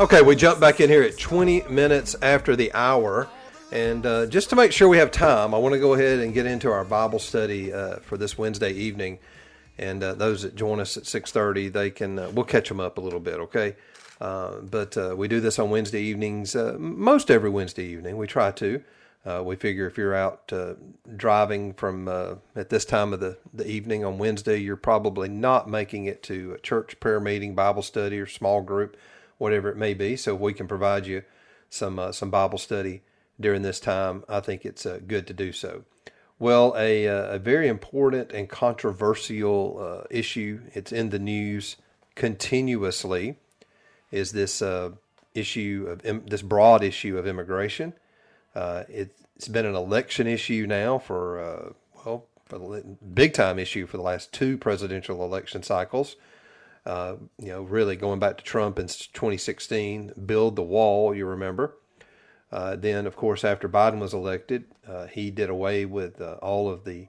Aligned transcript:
Okay, 0.00 0.22
we 0.22 0.34
jump 0.34 0.58
back 0.58 0.80
in 0.80 0.90
here 0.90 1.04
at 1.04 1.16
20 1.16 1.68
minutes 1.70 2.16
after 2.20 2.56
the 2.56 2.72
hour. 2.74 3.28
And 3.70 4.04
uh, 4.04 4.26
just 4.26 4.50
to 4.50 4.56
make 4.56 4.72
sure 4.72 4.88
we 4.88 4.96
have 4.96 5.12
time, 5.12 5.54
I 5.54 5.58
want 5.58 5.72
to 5.74 5.78
go 5.78 5.94
ahead 5.94 6.18
and 6.18 6.34
get 6.34 6.46
into 6.46 6.68
our 6.68 6.84
Bible 6.84 7.20
study 7.20 7.72
uh, 7.72 7.98
for 7.98 8.16
this 8.16 8.36
Wednesday 8.36 8.72
evening. 8.72 9.20
And 9.78 10.02
uh, 10.02 10.14
those 10.14 10.42
that 10.42 10.56
join 10.56 10.80
us 10.80 10.96
at 10.96 11.04
6:30, 11.04 11.72
they 11.72 11.90
can 11.90 12.18
uh, 12.18 12.30
we'll 12.34 12.44
catch 12.44 12.68
them 12.68 12.80
up 12.80 12.98
a 12.98 13.00
little 13.00 13.20
bit, 13.20 13.34
okay? 13.34 13.76
Uh, 14.20 14.56
but 14.62 14.96
uh, 14.96 15.14
we 15.16 15.28
do 15.28 15.38
this 15.38 15.60
on 15.60 15.70
Wednesday 15.70 16.02
evenings, 16.02 16.56
most 16.76 17.30
every 17.30 17.50
Wednesday 17.50 17.84
evening. 17.84 18.16
We 18.16 18.26
try 18.26 18.50
to. 18.50 18.82
we 19.44 19.54
figure 19.54 19.86
if 19.86 19.96
you're 19.96 20.14
out 20.14 20.52
driving 21.16 21.72
from 21.72 22.08
at 22.56 22.68
this 22.68 22.84
time 22.84 23.12
of 23.12 23.20
the, 23.20 23.38
the 23.52 23.68
evening 23.68 24.04
on 24.04 24.18
Wednesday, 24.18 24.56
you're 24.56 24.74
probably 24.74 25.28
not 25.28 25.68
making 25.70 26.06
it 26.06 26.20
to 26.24 26.52
a 26.54 26.58
church 26.58 26.98
prayer 26.98 27.20
meeting, 27.20 27.54
Bible 27.54 27.82
study, 27.82 28.18
or 28.18 28.26
small 28.26 28.60
group 28.60 28.96
whatever 29.38 29.68
it 29.68 29.76
may 29.76 29.94
be. 29.94 30.16
So 30.16 30.34
if 30.34 30.40
we 30.40 30.52
can 30.52 30.68
provide 30.68 31.06
you 31.06 31.22
some 31.70 31.98
uh, 31.98 32.12
some 32.12 32.30
Bible 32.30 32.58
study 32.58 33.02
during 33.38 33.62
this 33.62 33.80
time, 33.80 34.24
I 34.28 34.40
think 34.40 34.64
it's 34.64 34.86
uh, 34.86 35.00
good 35.06 35.26
to 35.26 35.34
do 35.34 35.52
so. 35.52 35.84
Well, 36.38 36.74
a, 36.76 37.08
uh, 37.08 37.34
a 37.34 37.38
very 37.38 37.68
important 37.68 38.32
and 38.32 38.48
controversial 38.48 39.78
uh, 39.80 40.06
issue. 40.10 40.62
It's 40.72 40.92
in 40.92 41.10
the 41.10 41.18
news 41.18 41.76
continuously. 42.14 43.36
Is 44.10 44.32
this 44.32 44.60
uh, 44.62 44.90
issue 45.34 45.86
of 45.88 46.04
Im- 46.04 46.26
this 46.26 46.42
broad 46.42 46.82
issue 46.84 47.18
of 47.18 47.26
immigration? 47.26 47.94
It's 48.56 49.48
been 49.48 49.66
an 49.66 49.74
election 49.74 50.26
issue 50.28 50.64
now 50.68 50.98
for 50.98 51.74
well, 52.04 52.26
for 52.46 52.58
the 52.58 52.84
big 53.14 53.32
time 53.32 53.58
issue 53.58 53.86
for 53.86 53.96
the 53.96 54.02
last 54.02 54.32
two 54.32 54.56
presidential 54.58 55.24
election 55.24 55.62
cycles 55.62 56.16
uh, 56.86 57.16
you 57.38 57.48
know, 57.48 57.62
really 57.62 57.96
going 57.96 58.18
back 58.18 58.36
to 58.36 58.44
Trump 58.44 58.78
in 58.78 58.86
2016, 58.86 60.12
build 60.26 60.56
the 60.56 60.62
wall, 60.62 61.14
you 61.14 61.26
remember. 61.26 61.76
Uh, 62.52 62.76
then, 62.76 63.06
of 63.06 63.16
course, 63.16 63.42
after 63.42 63.68
Biden 63.68 63.98
was 63.98 64.14
elected, 64.14 64.64
uh, 64.86 65.06
he 65.06 65.30
did 65.30 65.50
away 65.50 65.84
with 65.86 66.20
uh, 66.20 66.34
all 66.42 66.68
of 66.68 66.84
the 66.84 67.08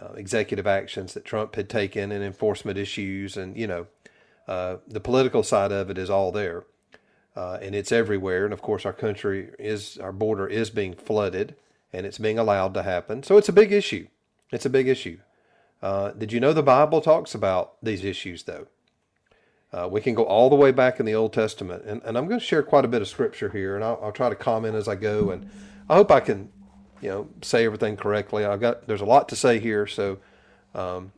uh, 0.00 0.12
executive 0.14 0.66
actions 0.66 1.14
that 1.14 1.24
Trump 1.24 1.54
had 1.54 1.68
taken 1.68 2.10
and 2.10 2.24
enforcement 2.24 2.78
issues. 2.78 3.36
And, 3.36 3.56
you 3.56 3.66
know, 3.66 3.86
uh, 4.48 4.78
the 4.88 4.98
political 4.98 5.42
side 5.42 5.72
of 5.72 5.90
it 5.90 5.98
is 5.98 6.10
all 6.10 6.32
there. 6.32 6.64
and 7.36 7.74
it's 7.74 7.92
everywhere. 7.92 8.44
And 8.44 8.52
of 8.52 8.62
course, 8.62 8.86
our 8.86 8.92
country 8.94 9.50
is, 9.58 9.98
our 9.98 10.12
border 10.12 10.48
is 10.48 10.70
being 10.70 10.94
flooded 10.94 11.54
and 11.92 12.06
it's 12.06 12.18
being 12.18 12.38
allowed 12.38 12.72
to 12.74 12.82
happen. 12.82 13.22
So 13.22 13.36
it's 13.36 13.50
a 13.50 13.52
big 13.52 13.72
issue. 13.72 14.08
It's 14.50 14.66
a 14.66 14.70
big 14.70 14.88
issue. 14.88 15.18
did 15.82 16.32
you 16.32 16.40
know 16.40 16.54
the 16.54 16.62
Bible 16.62 17.02
talks 17.02 17.34
about 17.34 17.74
these 17.82 18.04
issues, 18.04 18.44
though? 18.44 18.66
Uh, 19.72 19.88
we 19.90 20.00
can 20.02 20.14
go 20.14 20.24
all 20.24 20.50
the 20.50 20.56
way 20.56 20.70
back 20.70 21.00
in 21.00 21.06
the 21.06 21.14
Old 21.14 21.32
Testament, 21.32 21.84
and, 21.86 22.02
and 22.04 22.18
I'm 22.18 22.28
going 22.28 22.38
to 22.38 22.44
share 22.44 22.62
quite 22.62 22.84
a 22.84 22.88
bit 22.88 23.00
of 23.00 23.08
scripture 23.08 23.48
here, 23.48 23.74
and 23.74 23.82
I'll, 23.82 23.98
I'll 24.02 24.12
try 24.12 24.28
to 24.28 24.34
comment 24.34 24.74
as 24.74 24.86
I 24.86 24.96
go, 24.96 25.30
and 25.30 25.48
I 25.88 25.94
hope 25.94 26.10
I 26.10 26.20
can, 26.20 26.50
you 27.00 27.08
know, 27.08 27.28
say 27.40 27.64
everything 27.64 27.96
correctly. 27.96 28.44
I've 28.44 28.60
got 28.60 28.86
there's 28.86 29.00
a 29.00 29.06
lot 29.06 29.30
to 29.30 29.36
say 29.36 29.58
here, 29.58 29.86
so 29.86 30.18
um, 30.74 31.12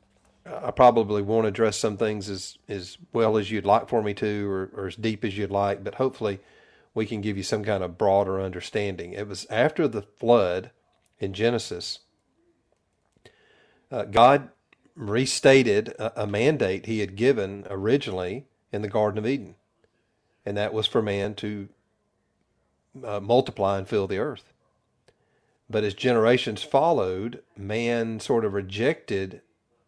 I 0.46 0.70
probably 0.70 1.20
won't 1.20 1.48
address 1.48 1.76
some 1.76 1.96
things 1.96 2.28
as 2.28 2.58
as 2.68 2.96
well 3.12 3.36
as 3.36 3.50
you'd 3.50 3.66
like 3.66 3.88
for 3.88 4.02
me 4.02 4.14
to, 4.14 4.48
or, 4.48 4.70
or 4.76 4.86
as 4.86 4.94
deep 4.94 5.24
as 5.24 5.36
you'd 5.36 5.50
like, 5.50 5.82
but 5.82 5.96
hopefully 5.96 6.38
we 6.94 7.06
can 7.06 7.20
give 7.20 7.36
you 7.36 7.42
some 7.42 7.64
kind 7.64 7.82
of 7.82 7.98
broader 7.98 8.40
understanding. 8.40 9.14
It 9.14 9.26
was 9.26 9.46
after 9.50 9.88
the 9.88 10.02
flood 10.02 10.70
in 11.18 11.32
Genesis. 11.32 12.00
Uh, 13.90 14.04
God 14.04 14.50
restated 14.96 15.88
a, 15.98 16.22
a 16.22 16.26
mandate 16.26 16.86
he 16.86 17.00
had 17.00 17.16
given 17.16 17.66
originally 17.68 18.46
in 18.72 18.82
the 18.82 18.88
Garden 18.88 19.18
of 19.18 19.26
Eden, 19.26 19.56
and 20.44 20.56
that 20.56 20.74
was 20.74 20.86
for 20.86 21.02
man 21.02 21.34
to 21.34 21.68
uh, 23.04 23.20
multiply 23.20 23.78
and 23.78 23.88
fill 23.88 24.06
the 24.06 24.18
earth. 24.18 24.52
But 25.68 25.84
as 25.84 25.94
generations 25.94 26.62
followed, 26.62 27.42
man 27.56 28.20
sort 28.20 28.44
of 28.44 28.52
rejected 28.52 29.40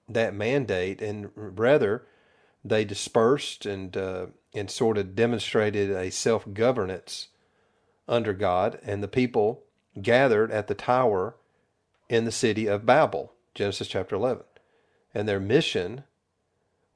that 0.08 0.34
mandate, 0.34 1.03
and 1.03 1.31
rather 1.34 2.06
they 2.64 2.84
dispersed 2.84 3.66
and 3.66 3.97
uh, 3.97 4.26
and 4.54 4.70
sort 4.70 4.98
of 4.98 5.14
demonstrated 5.14 5.91
a 5.91 6.10
self 6.10 6.47
governance 6.52 7.28
under 8.08 8.32
God, 8.32 8.78
and 8.82 9.02
the 9.02 9.08
people 9.08 9.62
gathered 10.00 10.50
at 10.50 10.66
the 10.66 10.75
tower 10.75 11.36
in 12.08 12.25
the 12.25 12.32
city 12.32 12.66
of 12.66 12.86
Babel, 12.86 13.32
Genesis 13.54 13.88
chapter 13.88 14.16
eleven 14.16 14.44
and 15.16 15.27
their 15.27 15.41
mission 15.41 16.04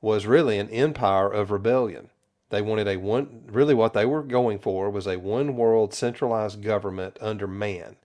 was 0.02 0.26
really 0.26 0.58
an 0.58 0.68
empire 0.68 1.32
of 1.32 1.50
rebellion. 1.50 2.10
They 2.50 2.60
wanted 2.60 2.86
a 2.86 2.98
one, 2.98 3.44
really 3.46 3.72
what 3.72 3.94
they 3.94 4.04
were 4.04 4.22
going 4.22 4.58
for 4.58 4.90
was 4.90 5.06
a 5.06 5.18
one 5.18 5.56
world 5.56 5.94
centralized 5.94 6.62
government 6.62 7.16
under 7.22 7.46
man. 7.46 7.96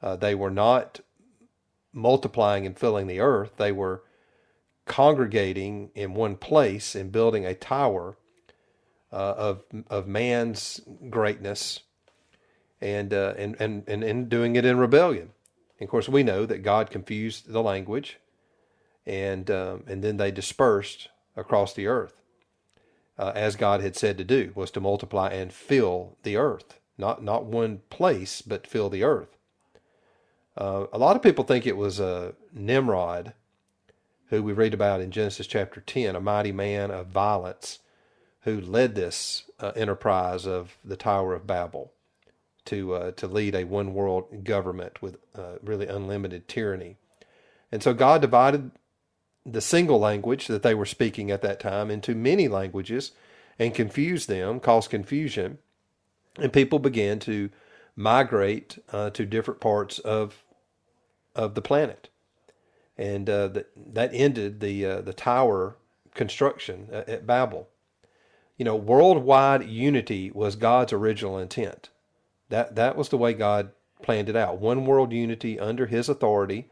Uh, 0.00 0.14
they 0.14 0.36
were 0.36 0.52
not 0.52 1.00
multiplying 1.92 2.64
and 2.64 2.78
filling 2.78 3.08
the 3.08 3.18
earth, 3.18 3.56
they 3.56 3.72
were 3.72 4.04
congregating 4.86 5.90
in 5.96 6.14
one 6.14 6.36
place 6.36 6.94
and 6.94 7.10
building 7.10 7.44
a 7.44 7.54
tower 7.54 8.16
uh, 9.12 9.34
of, 9.36 9.62
of 9.90 10.06
man's 10.06 10.80
greatness 11.10 11.80
and, 12.80 13.12
uh, 13.12 13.34
and, 13.36 13.56
and, 13.58 13.82
and, 13.88 14.04
and 14.04 14.28
doing 14.28 14.54
it 14.54 14.64
in 14.64 14.78
rebellion. 14.78 15.30
And 15.80 15.88
of 15.88 15.90
course, 15.90 16.08
we 16.08 16.22
know 16.22 16.46
that 16.46 16.62
God 16.62 16.90
confused 16.90 17.50
the 17.50 17.62
language 17.62 18.18
and 19.06 19.50
um, 19.50 19.84
and 19.86 20.02
then 20.02 20.16
they 20.16 20.30
dispersed 20.30 21.08
across 21.36 21.72
the 21.72 21.86
earth, 21.86 22.20
uh, 23.18 23.32
as 23.34 23.56
God 23.56 23.80
had 23.80 23.96
said 23.96 24.18
to 24.18 24.24
do, 24.24 24.52
was 24.54 24.70
to 24.72 24.80
multiply 24.80 25.28
and 25.28 25.52
fill 25.52 26.16
the 26.22 26.36
earth, 26.36 26.80
not 26.96 27.22
not 27.22 27.44
one 27.44 27.80
place, 27.90 28.42
but 28.42 28.66
fill 28.66 28.90
the 28.90 29.04
earth. 29.04 29.36
Uh, 30.56 30.86
a 30.92 30.98
lot 30.98 31.16
of 31.16 31.22
people 31.22 31.44
think 31.44 31.66
it 31.66 31.76
was 31.76 32.00
uh, 32.00 32.32
Nimrod, 32.52 33.32
who 34.28 34.42
we 34.42 34.52
read 34.52 34.74
about 34.74 35.00
in 35.00 35.10
Genesis 35.10 35.46
chapter 35.46 35.80
ten, 35.80 36.14
a 36.14 36.20
mighty 36.20 36.52
man 36.52 36.90
of 36.90 37.06
violence, 37.06 37.78
who 38.42 38.60
led 38.60 38.94
this 38.94 39.44
uh, 39.60 39.72
enterprise 39.74 40.46
of 40.46 40.76
the 40.84 40.96
Tower 40.96 41.34
of 41.34 41.46
Babel 41.46 41.92
to 42.66 42.94
uh, 42.94 43.10
to 43.12 43.26
lead 43.26 43.54
a 43.54 43.64
one 43.64 43.94
world 43.94 44.44
government 44.44 45.02
with 45.02 45.16
uh, 45.34 45.54
really 45.62 45.86
unlimited 45.86 46.46
tyranny. 46.46 46.96
And 47.72 47.82
so 47.82 47.94
God 47.94 48.20
divided 48.20 48.70
the 49.44 49.60
single 49.60 49.98
language 49.98 50.46
that 50.46 50.62
they 50.62 50.74
were 50.74 50.86
speaking 50.86 51.30
at 51.30 51.42
that 51.42 51.60
time 51.60 51.90
into 51.90 52.14
many 52.14 52.48
languages 52.48 53.12
and 53.58 53.74
confuse 53.74 54.26
them, 54.26 54.60
cause 54.60 54.88
confusion, 54.88 55.58
and 56.38 56.52
people 56.52 56.78
began 56.78 57.18
to 57.20 57.50
migrate 57.96 58.78
uh, 58.92 59.10
to 59.10 59.26
different 59.26 59.60
parts 59.60 59.98
of 60.00 60.42
of 61.34 61.54
the 61.54 61.62
planet, 61.62 62.08
and 62.96 63.28
uh, 63.28 63.48
that 63.48 63.70
that 63.76 64.10
ended 64.12 64.60
the 64.60 64.84
uh, 64.84 65.00
the 65.00 65.12
tower 65.12 65.76
construction 66.14 66.88
at, 66.92 67.08
at 67.08 67.26
Babel. 67.26 67.68
You 68.56 68.64
know, 68.64 68.76
worldwide 68.76 69.68
unity 69.68 70.30
was 70.30 70.56
God's 70.56 70.92
original 70.92 71.38
intent. 71.38 71.90
That 72.48 72.74
that 72.76 72.96
was 72.96 73.08
the 73.08 73.18
way 73.18 73.32
God 73.34 73.70
planned 74.02 74.28
it 74.28 74.36
out. 74.36 74.58
One 74.58 74.86
world 74.86 75.12
unity 75.12 75.58
under 75.58 75.86
His 75.86 76.08
authority, 76.08 76.70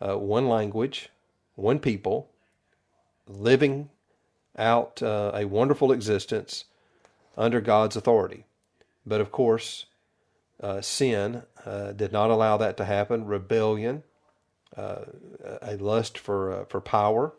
uh, 0.00 0.18
one 0.18 0.48
language, 0.48 1.10
one 1.60 1.78
people 1.78 2.30
living 3.26 3.90
out 4.58 5.02
uh, 5.02 5.30
a 5.34 5.44
wonderful 5.44 5.92
existence 5.92 6.64
under 7.36 7.60
God's 7.60 7.96
authority. 7.96 8.44
But 9.06 9.20
of 9.20 9.32
course, 9.32 9.86
uh, 10.60 10.80
sin 10.80 11.42
uh, 11.64 11.92
did 11.92 12.12
not 12.12 12.30
allow 12.30 12.56
that 12.58 12.76
to 12.76 12.84
happen. 12.84 13.24
Rebellion, 13.24 14.02
uh, 14.76 15.04
a 15.62 15.76
lust 15.76 16.18
for 16.18 16.52
uh, 16.52 16.64
for 16.66 16.80
power, 16.80 17.32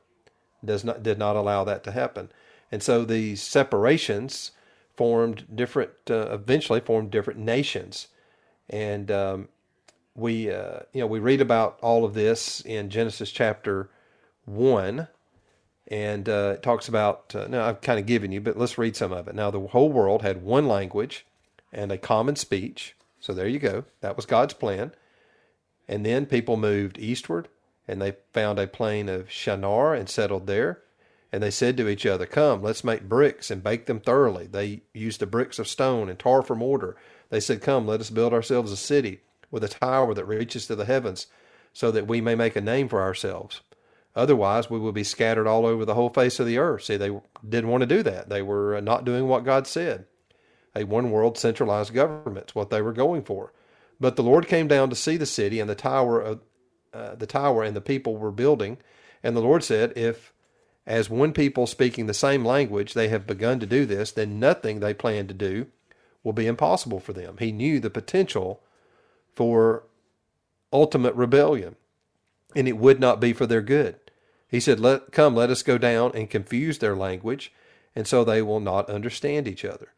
does 0.63 0.83
not 0.83 1.03
did 1.03 1.19
not 1.19 1.35
allow 1.35 1.63
that 1.63 1.83
to 1.83 1.91
happen. 1.91 2.29
And 2.71 2.81
so 2.81 3.06
these 3.06 3.41
separations 3.41 4.51
formed 4.95 5.45
different. 5.53 5.91
Uh, 6.09 6.29
eventually, 6.31 6.79
formed 6.79 7.12
different 7.12 7.39
nations, 7.39 8.07
and 8.69 9.12
um, 9.12 9.50
we 10.15 10.45
you 10.47 10.85
know 10.95 11.07
we 11.07 11.19
read 11.19 11.41
about 11.41 11.77
all 11.81 12.03
of 12.03 12.15
this 12.15 12.62
in 12.62 12.89
Genesis 12.89 13.31
chapter 13.31 13.89
1, 14.45 15.07
and 15.88 16.29
uh, 16.29 16.53
it 16.55 16.63
talks 16.63 16.88
about, 16.88 17.35
uh, 17.35 17.47
now 17.47 17.65
I've 17.65 17.81
kind 17.81 17.99
of 17.99 18.05
given 18.05 18.31
you, 18.31 18.41
but 18.41 18.57
let's 18.57 18.77
read 18.77 18.95
some 18.95 19.11
of 19.11 19.27
it. 19.27 19.35
Now, 19.35 19.51
the 19.51 19.59
whole 19.59 19.91
world 19.91 20.21
had 20.21 20.41
one 20.41 20.67
language 20.67 21.25
and 21.73 21.91
a 21.91 21.97
common 21.97 22.35
speech. 22.35 22.95
So 23.19 23.33
there 23.33 23.47
you 23.47 23.59
go. 23.59 23.85
That 24.01 24.15
was 24.15 24.25
God's 24.25 24.53
plan. 24.53 24.93
And 25.88 26.05
then 26.05 26.25
people 26.25 26.57
moved 26.57 26.97
eastward 26.97 27.49
and 27.88 28.01
they 28.01 28.13
found 28.33 28.59
a 28.59 28.67
plain 28.67 29.09
of 29.09 29.29
Shinar 29.29 29.93
and 29.93 30.07
settled 30.07 30.47
there. 30.47 30.79
And 31.31 31.41
they 31.41 31.51
said 31.51 31.77
to 31.77 31.88
each 31.88 32.05
other, 32.05 32.25
Come, 32.25 32.61
let's 32.61 32.83
make 32.83 33.07
bricks 33.07 33.51
and 33.51 33.63
bake 33.63 33.85
them 33.85 33.99
thoroughly. 33.99 34.47
They 34.47 34.81
used 34.93 35.19
the 35.19 35.25
bricks 35.25 35.59
of 35.59 35.67
stone 35.67 36.09
and 36.09 36.19
tar 36.19 36.41
for 36.41 36.55
mortar. 36.55 36.97
They 37.29 37.39
said, 37.39 37.61
Come, 37.61 37.88
let 37.88 38.01
us 38.01 38.09
build 38.09 38.33
ourselves 38.33 38.71
a 38.71 38.77
city 38.77 39.21
with 39.49 39.63
a 39.63 39.69
tower 39.69 40.13
that 40.13 40.25
reaches 40.25 40.67
to 40.67 40.75
the 40.75 40.85
heavens, 40.85 41.27
so 41.73 41.91
that 41.91 42.07
we 42.07 42.19
may 42.21 42.35
make 42.35 42.55
a 42.55 42.61
name 42.61 42.89
for 42.89 43.01
ourselves. 43.01 43.61
Otherwise, 44.15 44.69
we 44.69 44.79
would 44.79 44.93
be 44.93 45.03
scattered 45.03 45.47
all 45.47 45.65
over 45.65 45.85
the 45.85 45.95
whole 45.95 46.09
face 46.09 46.39
of 46.39 46.45
the 46.45 46.57
earth. 46.57 46.83
See, 46.83 46.97
they 46.97 47.11
didn't 47.47 47.69
want 47.69 47.81
to 47.81 47.87
do 47.87 48.03
that. 48.03 48.29
They 48.29 48.41
were 48.41 48.75
uh, 48.75 48.81
not 48.81 49.05
doing 49.05 49.27
what 49.27 49.45
God 49.45 49.67
said. 49.67 50.05
a 50.75 50.83
one 50.83 51.11
world 51.11 51.37
centralized 51.37 51.93
government. 51.93 52.45
It's 52.45 52.55
what 52.55 52.69
they 52.69 52.81
were 52.81 52.93
going 52.93 53.23
for. 53.23 53.53
But 53.99 54.15
the 54.15 54.23
Lord 54.23 54.47
came 54.47 54.67
down 54.67 54.89
to 54.89 54.95
see 54.95 55.17
the 55.17 55.25
city 55.25 55.59
and 55.59 55.69
the 55.69 55.75
tower 55.75 56.19
of 56.19 56.39
uh, 56.93 57.15
the 57.15 57.27
tower 57.27 57.63
and 57.63 57.75
the 57.75 57.81
people 57.81 58.17
were 58.17 58.31
building, 58.31 58.77
and 59.23 59.35
the 59.35 59.41
Lord 59.41 59.63
said, 59.63 59.93
if 59.95 60.33
as 60.85 61.09
one 61.09 61.31
people 61.31 61.65
speaking 61.65 62.05
the 62.07 62.13
same 62.13 62.43
language 62.43 62.93
they 62.93 63.07
have 63.07 63.25
begun 63.25 63.59
to 63.61 63.65
do 63.65 63.85
this, 63.85 64.11
then 64.11 64.39
nothing 64.39 64.79
they 64.79 64.93
plan 64.93 65.27
to 65.27 65.33
do 65.33 65.67
will 66.23 66.33
be 66.33 66.47
impossible 66.47 66.99
for 66.99 67.13
them. 67.13 67.37
He 67.39 67.53
knew 67.53 67.79
the 67.79 67.89
potential 67.89 68.61
for 69.33 69.83
ultimate 70.73 71.15
rebellion, 71.15 71.77
and 72.55 72.67
it 72.67 72.77
would 72.77 72.99
not 72.99 73.21
be 73.21 73.31
for 73.31 73.45
their 73.45 73.61
good. 73.61 74.00
He 74.51 74.59
said, 74.59 74.81
let, 74.81 75.13
Come, 75.13 75.33
let 75.33 75.50
us 75.50 75.63
go 75.63 75.77
down 75.77 76.12
and 76.13 76.30
confuse 76.30 76.77
their 76.77 76.95
language, 76.95 77.53
and 77.95 78.06
so 78.06 78.24
they 78.24 78.42
will 78.42 78.59
not 78.59 78.89
understand 78.89 79.48
each 79.48 79.63
other. 79.63 79.94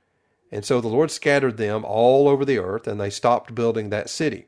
And 0.51 0.63
so 0.63 0.79
the 0.79 0.87
Lord 0.87 1.09
scattered 1.09 1.57
them 1.57 1.83
all 1.83 2.27
over 2.29 2.45
the 2.45 2.59
earth, 2.59 2.87
and 2.87 3.01
they 3.01 3.09
stopped 3.09 3.55
building 3.55 3.89
that 3.89 4.11
city. 4.11 4.45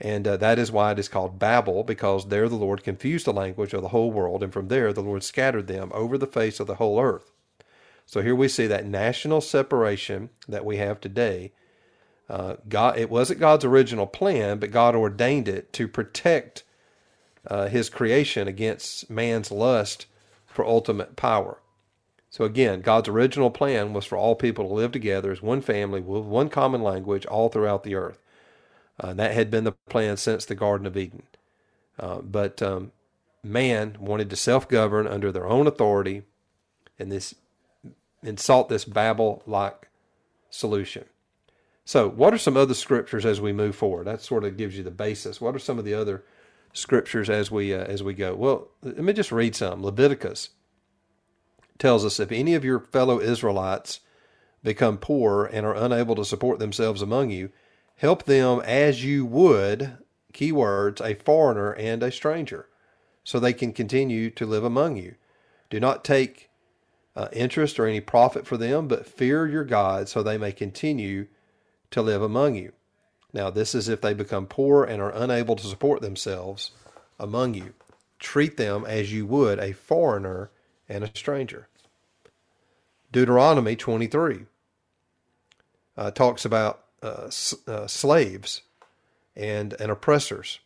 And 0.00 0.26
uh, 0.26 0.36
that 0.38 0.58
is 0.58 0.72
why 0.72 0.90
it 0.90 0.98
is 0.98 1.08
called 1.08 1.38
Babel, 1.38 1.84
because 1.84 2.26
there 2.26 2.48
the 2.48 2.56
Lord 2.56 2.82
confused 2.82 3.24
the 3.24 3.32
language 3.32 3.72
of 3.72 3.82
the 3.82 3.88
whole 3.88 4.10
world, 4.10 4.42
and 4.42 4.52
from 4.52 4.66
there 4.66 4.92
the 4.92 5.02
Lord 5.02 5.22
scattered 5.22 5.68
them 5.68 5.90
over 5.94 6.18
the 6.18 6.26
face 6.26 6.58
of 6.58 6.66
the 6.66 6.76
whole 6.76 7.00
earth. 7.00 7.30
So 8.04 8.22
here 8.22 8.34
we 8.34 8.48
see 8.48 8.66
that 8.66 8.86
national 8.86 9.40
separation 9.40 10.30
that 10.48 10.64
we 10.64 10.78
have 10.78 11.00
today. 11.00 11.52
Uh, 12.28 12.56
God, 12.68 12.98
it 12.98 13.10
wasn't 13.10 13.40
God's 13.40 13.64
original 13.64 14.06
plan, 14.06 14.58
but 14.58 14.72
God 14.72 14.96
ordained 14.96 15.46
it 15.46 15.72
to 15.74 15.86
protect 15.86 16.64
uh, 17.46 17.68
His 17.68 17.88
creation 17.88 18.48
against 18.48 19.08
man's 19.08 19.50
lust 19.50 20.06
for 20.46 20.64
ultimate 20.64 21.16
power. 21.16 21.58
So 22.30 22.44
again, 22.44 22.80
God's 22.80 23.08
original 23.08 23.50
plan 23.50 23.92
was 23.92 24.04
for 24.04 24.18
all 24.18 24.34
people 24.34 24.68
to 24.68 24.74
live 24.74 24.92
together 24.92 25.30
as 25.30 25.40
one 25.40 25.60
family 25.60 26.00
with 26.00 26.24
one 26.24 26.48
common 26.48 26.82
language 26.82 27.24
all 27.26 27.48
throughout 27.48 27.84
the 27.84 27.94
earth. 27.94 28.18
Uh, 29.00 29.14
that 29.14 29.32
had 29.32 29.50
been 29.50 29.64
the 29.64 29.72
plan 29.88 30.16
since 30.16 30.44
the 30.44 30.54
Garden 30.54 30.86
of 30.86 30.96
Eden. 30.96 31.22
Uh, 31.98 32.18
but 32.18 32.60
um, 32.60 32.92
man 33.42 33.96
wanted 34.00 34.28
to 34.30 34.36
self-govern 34.36 35.06
under 35.06 35.32
their 35.32 35.46
own 35.46 35.66
authority, 35.66 36.22
and 36.98 37.10
this 37.10 37.34
sought 38.36 38.68
this 38.68 38.84
Babel-like 38.84 39.88
solution. 40.50 41.04
So, 41.84 42.08
what 42.08 42.34
are 42.34 42.38
some 42.38 42.56
other 42.56 42.74
scriptures 42.74 43.24
as 43.24 43.40
we 43.40 43.52
move 43.52 43.74
forward? 43.74 44.06
That 44.06 44.20
sort 44.20 44.44
of 44.44 44.56
gives 44.56 44.76
you 44.76 44.82
the 44.82 44.90
basis. 44.90 45.40
What 45.40 45.54
are 45.54 45.60
some 45.60 45.78
of 45.78 45.84
the 45.84 45.94
other 45.94 46.24
scriptures 46.78 47.28
as 47.28 47.50
we 47.50 47.74
uh, 47.74 47.84
as 47.84 48.02
we 48.02 48.14
go? 48.14 48.34
Well, 48.34 48.68
let 48.82 48.98
me 48.98 49.12
just 49.12 49.32
read 49.32 49.54
some. 49.54 49.82
Leviticus 49.82 50.50
tells 51.78 52.04
us 52.04 52.18
if 52.18 52.32
any 52.32 52.54
of 52.54 52.64
your 52.64 52.80
fellow 52.80 53.20
Israelites 53.20 54.00
become 54.62 54.98
poor 54.98 55.44
and 55.44 55.64
are 55.64 55.74
unable 55.74 56.14
to 56.16 56.24
support 56.24 56.58
themselves 56.58 57.02
among 57.02 57.30
you, 57.30 57.50
help 57.96 58.24
them 58.24 58.60
as 58.60 59.04
you 59.04 59.24
would, 59.24 59.98
keywords, 60.32 61.00
a 61.00 61.14
foreigner 61.14 61.72
and 61.72 62.02
a 62.02 62.10
stranger, 62.10 62.68
so 63.22 63.38
they 63.38 63.52
can 63.52 63.72
continue 63.72 64.30
to 64.30 64.46
live 64.46 64.64
among 64.64 64.96
you. 64.96 65.14
Do 65.70 65.78
not 65.78 66.04
take 66.04 66.50
uh, 67.14 67.28
interest 67.32 67.78
or 67.78 67.86
any 67.86 68.00
profit 68.00 68.46
for 68.46 68.56
them, 68.56 68.88
but 68.88 69.06
fear 69.06 69.46
your 69.46 69.64
God 69.64 70.08
so 70.08 70.22
they 70.22 70.38
may 70.38 70.52
continue 70.52 71.26
to 71.90 72.02
live 72.02 72.22
among 72.22 72.54
you. 72.54 72.72
Now, 73.32 73.50
this 73.50 73.74
is 73.74 73.88
if 73.88 74.00
they 74.00 74.14
become 74.14 74.46
poor 74.46 74.84
and 74.84 75.02
are 75.02 75.12
unable 75.12 75.56
to 75.56 75.66
support 75.66 76.00
themselves 76.00 76.70
among 77.18 77.54
you. 77.54 77.74
Treat 78.18 78.56
them 78.56 78.84
as 78.86 79.12
you 79.12 79.26
would 79.26 79.58
a 79.58 79.72
foreigner 79.72 80.50
and 80.88 81.04
a 81.04 81.10
stranger. 81.14 81.68
Deuteronomy 83.12 83.76
23 83.76 84.46
uh, 85.96 86.10
talks 86.10 86.44
about 86.44 86.84
uh, 87.02 87.30
uh, 87.66 87.86
slaves 87.86 88.62
and, 89.36 89.74
and 89.78 89.90
oppressors. 89.90 90.60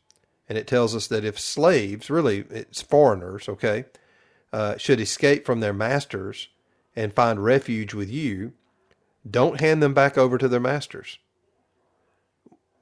And 0.48 0.58
it 0.58 0.66
tells 0.66 0.94
us 0.94 1.06
that 1.08 1.24
if 1.24 1.38
slaves, 1.38 2.10
really 2.10 2.44
it's 2.50 2.82
foreigners, 2.82 3.48
okay, 3.48 3.86
uh, 4.52 4.76
should 4.76 5.00
escape 5.00 5.46
from 5.46 5.60
their 5.60 5.72
masters 5.72 6.48
and 6.94 7.12
find 7.12 7.42
refuge 7.42 7.94
with 7.94 8.10
you, 8.10 8.52
don't 9.28 9.60
hand 9.60 9.82
them 9.82 9.94
back 9.94 10.18
over 10.18 10.36
to 10.36 10.48
their 10.48 10.60
masters. 10.60 11.18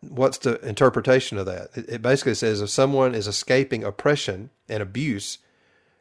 What's 0.00 0.38
the 0.38 0.58
interpretation 0.66 1.36
of 1.36 1.46
that? 1.46 1.70
It, 1.74 2.02
basically 2.02 2.34
says 2.34 2.60
if 2.60 2.70
someone 2.70 3.14
is 3.14 3.26
escaping 3.26 3.84
oppression 3.84 4.50
and 4.68 4.82
abuse, 4.82 5.38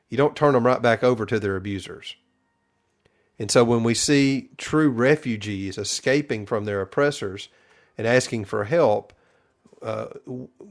you 0.10 0.18
don't 0.18 0.36
turn 0.36 0.54
them 0.54 0.66
right 0.66 0.82
back 0.82 1.04
over 1.04 1.26
to 1.26 1.40
their 1.40 1.56
abusers. 1.56 2.16
And 3.38 3.52
so 3.52 3.64
when 3.64 3.84
we 3.84 3.94
see 3.94 4.50
true 4.58 4.90
refugees 4.90 5.78
escaping 5.78 6.46
from 6.46 6.66
their 6.66 6.82
oppressors 6.82 7.50
and 7.98 8.08
asking 8.08 8.46
for 8.46 8.66
help, 8.66 9.14
uh, 9.82 10.08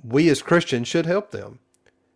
we 0.02 0.28
as 0.28 0.42
Christians 0.42 0.88
should 0.88 1.06
help 1.06 1.30
them. 1.30 1.60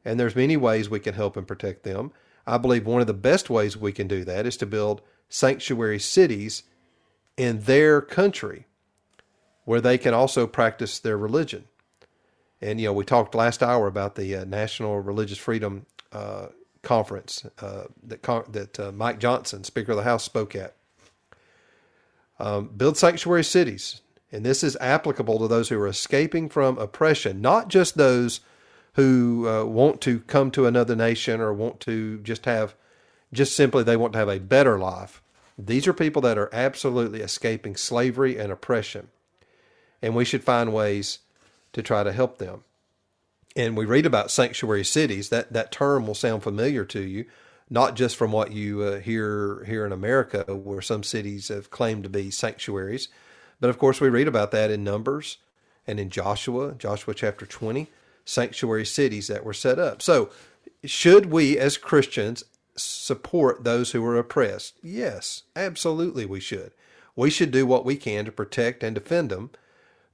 And 0.04 0.18
there's 0.18 0.36
many 0.36 0.56
ways 0.56 0.90
we 0.90 1.00
can 1.00 1.14
help 1.14 1.36
and 1.36 1.46
protect 1.46 1.84
them. 1.84 2.12
I 2.46 2.58
believe 2.58 2.86
one 2.86 3.00
of 3.00 3.06
the 3.06 3.14
best 3.14 3.48
ways 3.48 3.76
we 3.76 3.92
can 3.92 4.08
do 4.08 4.24
that 4.24 4.46
is 4.46 4.56
to 4.58 4.66
build 4.66 5.00
sanctuary 5.28 5.98
cities 5.98 6.64
in 7.36 7.60
their 7.60 8.00
country 8.00 8.66
where 9.64 9.80
they 9.80 9.98
can 9.98 10.14
also 10.14 10.46
practice 10.46 10.98
their 10.98 11.16
religion. 11.16 11.64
And, 12.60 12.80
you 12.80 12.86
know, 12.86 12.92
we 12.92 13.04
talked 13.04 13.34
last 13.34 13.62
hour 13.62 13.86
about 13.86 14.14
the 14.14 14.36
uh, 14.36 14.44
National 14.44 15.00
Religious 15.00 15.38
Freedom 15.38 15.86
uh, 16.12 16.46
conference 16.82 17.46
uh, 17.60 17.84
that 18.02 18.22
that 18.52 18.80
uh, 18.80 18.92
Mike 18.92 19.18
Johnson, 19.18 19.64
Speaker 19.64 19.92
of 19.92 19.98
the 19.98 20.04
House, 20.04 20.24
spoke 20.24 20.54
at. 20.54 20.74
Um, 22.38 22.70
build 22.76 22.96
sanctuary 22.96 23.44
cities, 23.44 24.00
and 24.32 24.44
this 24.44 24.64
is 24.64 24.76
applicable 24.80 25.38
to 25.38 25.48
those 25.48 25.68
who 25.68 25.78
are 25.78 25.86
escaping 25.86 26.48
from 26.48 26.78
oppression, 26.78 27.40
not 27.40 27.68
just 27.68 27.96
those 27.96 28.40
who 28.94 29.48
uh, 29.48 29.64
want 29.64 30.00
to 30.00 30.20
come 30.20 30.50
to 30.50 30.66
another 30.66 30.96
nation 30.96 31.40
or 31.40 31.52
want 31.52 31.80
to 31.80 32.18
just 32.18 32.44
have, 32.44 32.74
just 33.32 33.54
simply 33.54 33.82
they 33.82 33.96
want 33.96 34.12
to 34.12 34.18
have 34.18 34.28
a 34.28 34.40
better 34.40 34.78
life. 34.78 35.22
These 35.56 35.86
are 35.86 35.92
people 35.92 36.22
that 36.22 36.38
are 36.38 36.50
absolutely 36.52 37.20
escaping 37.20 37.76
slavery 37.76 38.38
and 38.38 38.50
oppression, 38.50 39.08
and 40.02 40.14
we 40.14 40.24
should 40.24 40.44
find 40.44 40.74
ways 40.74 41.20
to 41.72 41.82
try 41.82 42.02
to 42.02 42.12
help 42.12 42.38
them 42.38 42.64
and 43.54 43.76
we 43.76 43.84
read 43.84 44.06
about 44.06 44.30
sanctuary 44.30 44.84
cities, 44.84 45.28
that, 45.28 45.52
that 45.52 45.72
term 45.72 46.06
will 46.06 46.14
sound 46.14 46.42
familiar 46.42 46.84
to 46.86 47.00
you, 47.00 47.26
not 47.68 47.96
just 47.96 48.16
from 48.16 48.32
what 48.32 48.52
you 48.52 48.82
uh, 48.82 49.00
hear 49.00 49.64
here 49.64 49.84
in 49.84 49.92
America, 49.92 50.44
where 50.54 50.82
some 50.82 51.02
cities 51.02 51.48
have 51.48 51.70
claimed 51.70 52.02
to 52.04 52.08
be 52.08 52.30
sanctuaries, 52.30 53.08
but 53.60 53.70
of 53.70 53.78
course 53.78 54.00
we 54.00 54.08
read 54.08 54.28
about 54.28 54.50
that 54.52 54.70
in 54.70 54.84
Numbers 54.84 55.38
and 55.86 56.00
in 56.00 56.10
Joshua, 56.10 56.74
Joshua 56.78 57.14
chapter 57.14 57.46
20, 57.46 57.88
sanctuary 58.24 58.86
cities 58.86 59.28
that 59.28 59.44
were 59.44 59.52
set 59.52 59.78
up. 59.78 60.00
So, 60.00 60.30
should 60.84 61.26
we 61.26 61.58
as 61.58 61.76
Christians 61.76 62.44
support 62.76 63.64
those 63.64 63.92
who 63.92 64.04
are 64.04 64.18
oppressed? 64.18 64.74
Yes, 64.82 65.42
absolutely 65.54 66.24
we 66.24 66.40
should. 66.40 66.72
We 67.14 67.30
should 67.30 67.50
do 67.50 67.66
what 67.66 67.84
we 67.84 67.96
can 67.96 68.24
to 68.24 68.32
protect 68.32 68.82
and 68.82 68.94
defend 68.94 69.30
them 69.30 69.50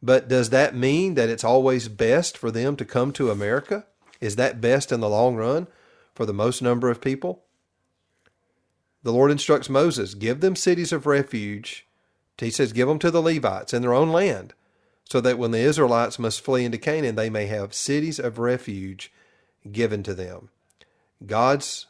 but 0.02 0.28
does 0.28 0.50
that 0.50 0.76
mean 0.76 1.14
that 1.14 1.28
it's 1.28 1.44
always 1.44 1.88
best 1.88 2.38
for 2.38 2.50
them 2.50 2.76
to 2.76 2.84
come 2.84 3.12
to 3.12 3.30
America? 3.30 3.86
Is 4.20 4.36
that 4.36 4.60
best 4.60 4.92
in 4.92 5.00
the 5.00 5.08
long 5.08 5.36
run 5.36 5.66
for 6.14 6.26
the 6.26 6.32
most 6.32 6.62
number 6.62 6.90
of 6.90 7.00
people? 7.00 7.42
The 9.02 9.12
Lord 9.12 9.30
instructs 9.30 9.68
Moses, 9.68 10.14
give 10.14 10.40
them 10.40 10.56
cities 10.56 10.92
of 10.92 11.06
refuge. 11.06 11.86
He 12.36 12.50
says, 12.50 12.72
give 12.72 12.88
them 12.88 12.98
to 13.00 13.10
the 13.10 13.22
Levites 13.22 13.72
in 13.74 13.82
their 13.82 13.94
own 13.94 14.10
land, 14.10 14.54
so 15.04 15.20
that 15.20 15.38
when 15.38 15.50
the 15.50 15.58
Israelites 15.58 16.18
must 16.18 16.40
flee 16.40 16.64
into 16.64 16.78
Canaan, 16.78 17.14
they 17.14 17.30
may 17.30 17.46
have 17.46 17.74
cities 17.74 18.18
of 18.18 18.38
refuge 18.38 19.12
given 19.70 20.02
to 20.04 20.14
them. 20.14 20.50
God's 21.24 21.86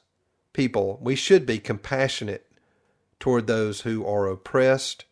people, 0.52 0.98
we 1.02 1.14
should 1.14 1.44
be 1.44 1.58
compassionate 1.58 2.46
toward 3.20 3.46
those 3.46 3.82
who 3.82 4.06
are 4.06 4.26
oppressed 4.26 5.04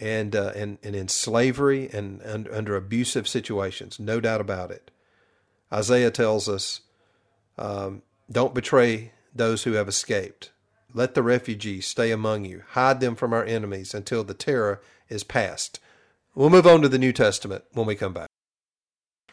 and, 0.00 0.34
uh, 0.34 0.52
and, 0.56 0.78
and 0.82 0.96
in 0.96 1.06
slavery 1.08 1.88
and, 1.92 2.20
and 2.22 2.48
under 2.48 2.74
abusive 2.74 3.28
situations, 3.28 4.00
no 4.00 4.18
doubt 4.18 4.40
about 4.40 4.70
it. 4.70 4.90
Isaiah 5.72 6.10
tells 6.10 6.48
us, 6.48 6.80
um, 7.58 8.02
don't 8.32 8.54
betray 8.54 9.12
those 9.34 9.64
who 9.64 9.72
have 9.72 9.88
escaped. 9.88 10.50
Let 10.92 11.14
the 11.14 11.22
refugees 11.22 11.86
stay 11.86 12.10
among 12.10 12.46
you. 12.46 12.62
Hide 12.70 13.00
them 13.00 13.14
from 13.14 13.32
our 13.32 13.44
enemies 13.44 13.94
until 13.94 14.24
the 14.24 14.34
terror 14.34 14.80
is 15.08 15.22
past. 15.22 15.78
We'll 16.34 16.50
move 16.50 16.66
on 16.66 16.82
to 16.82 16.88
the 16.88 16.98
New 16.98 17.12
Testament 17.12 17.64
when 17.72 17.86
we 17.86 17.94
come 17.94 18.14
back. 18.14 18.28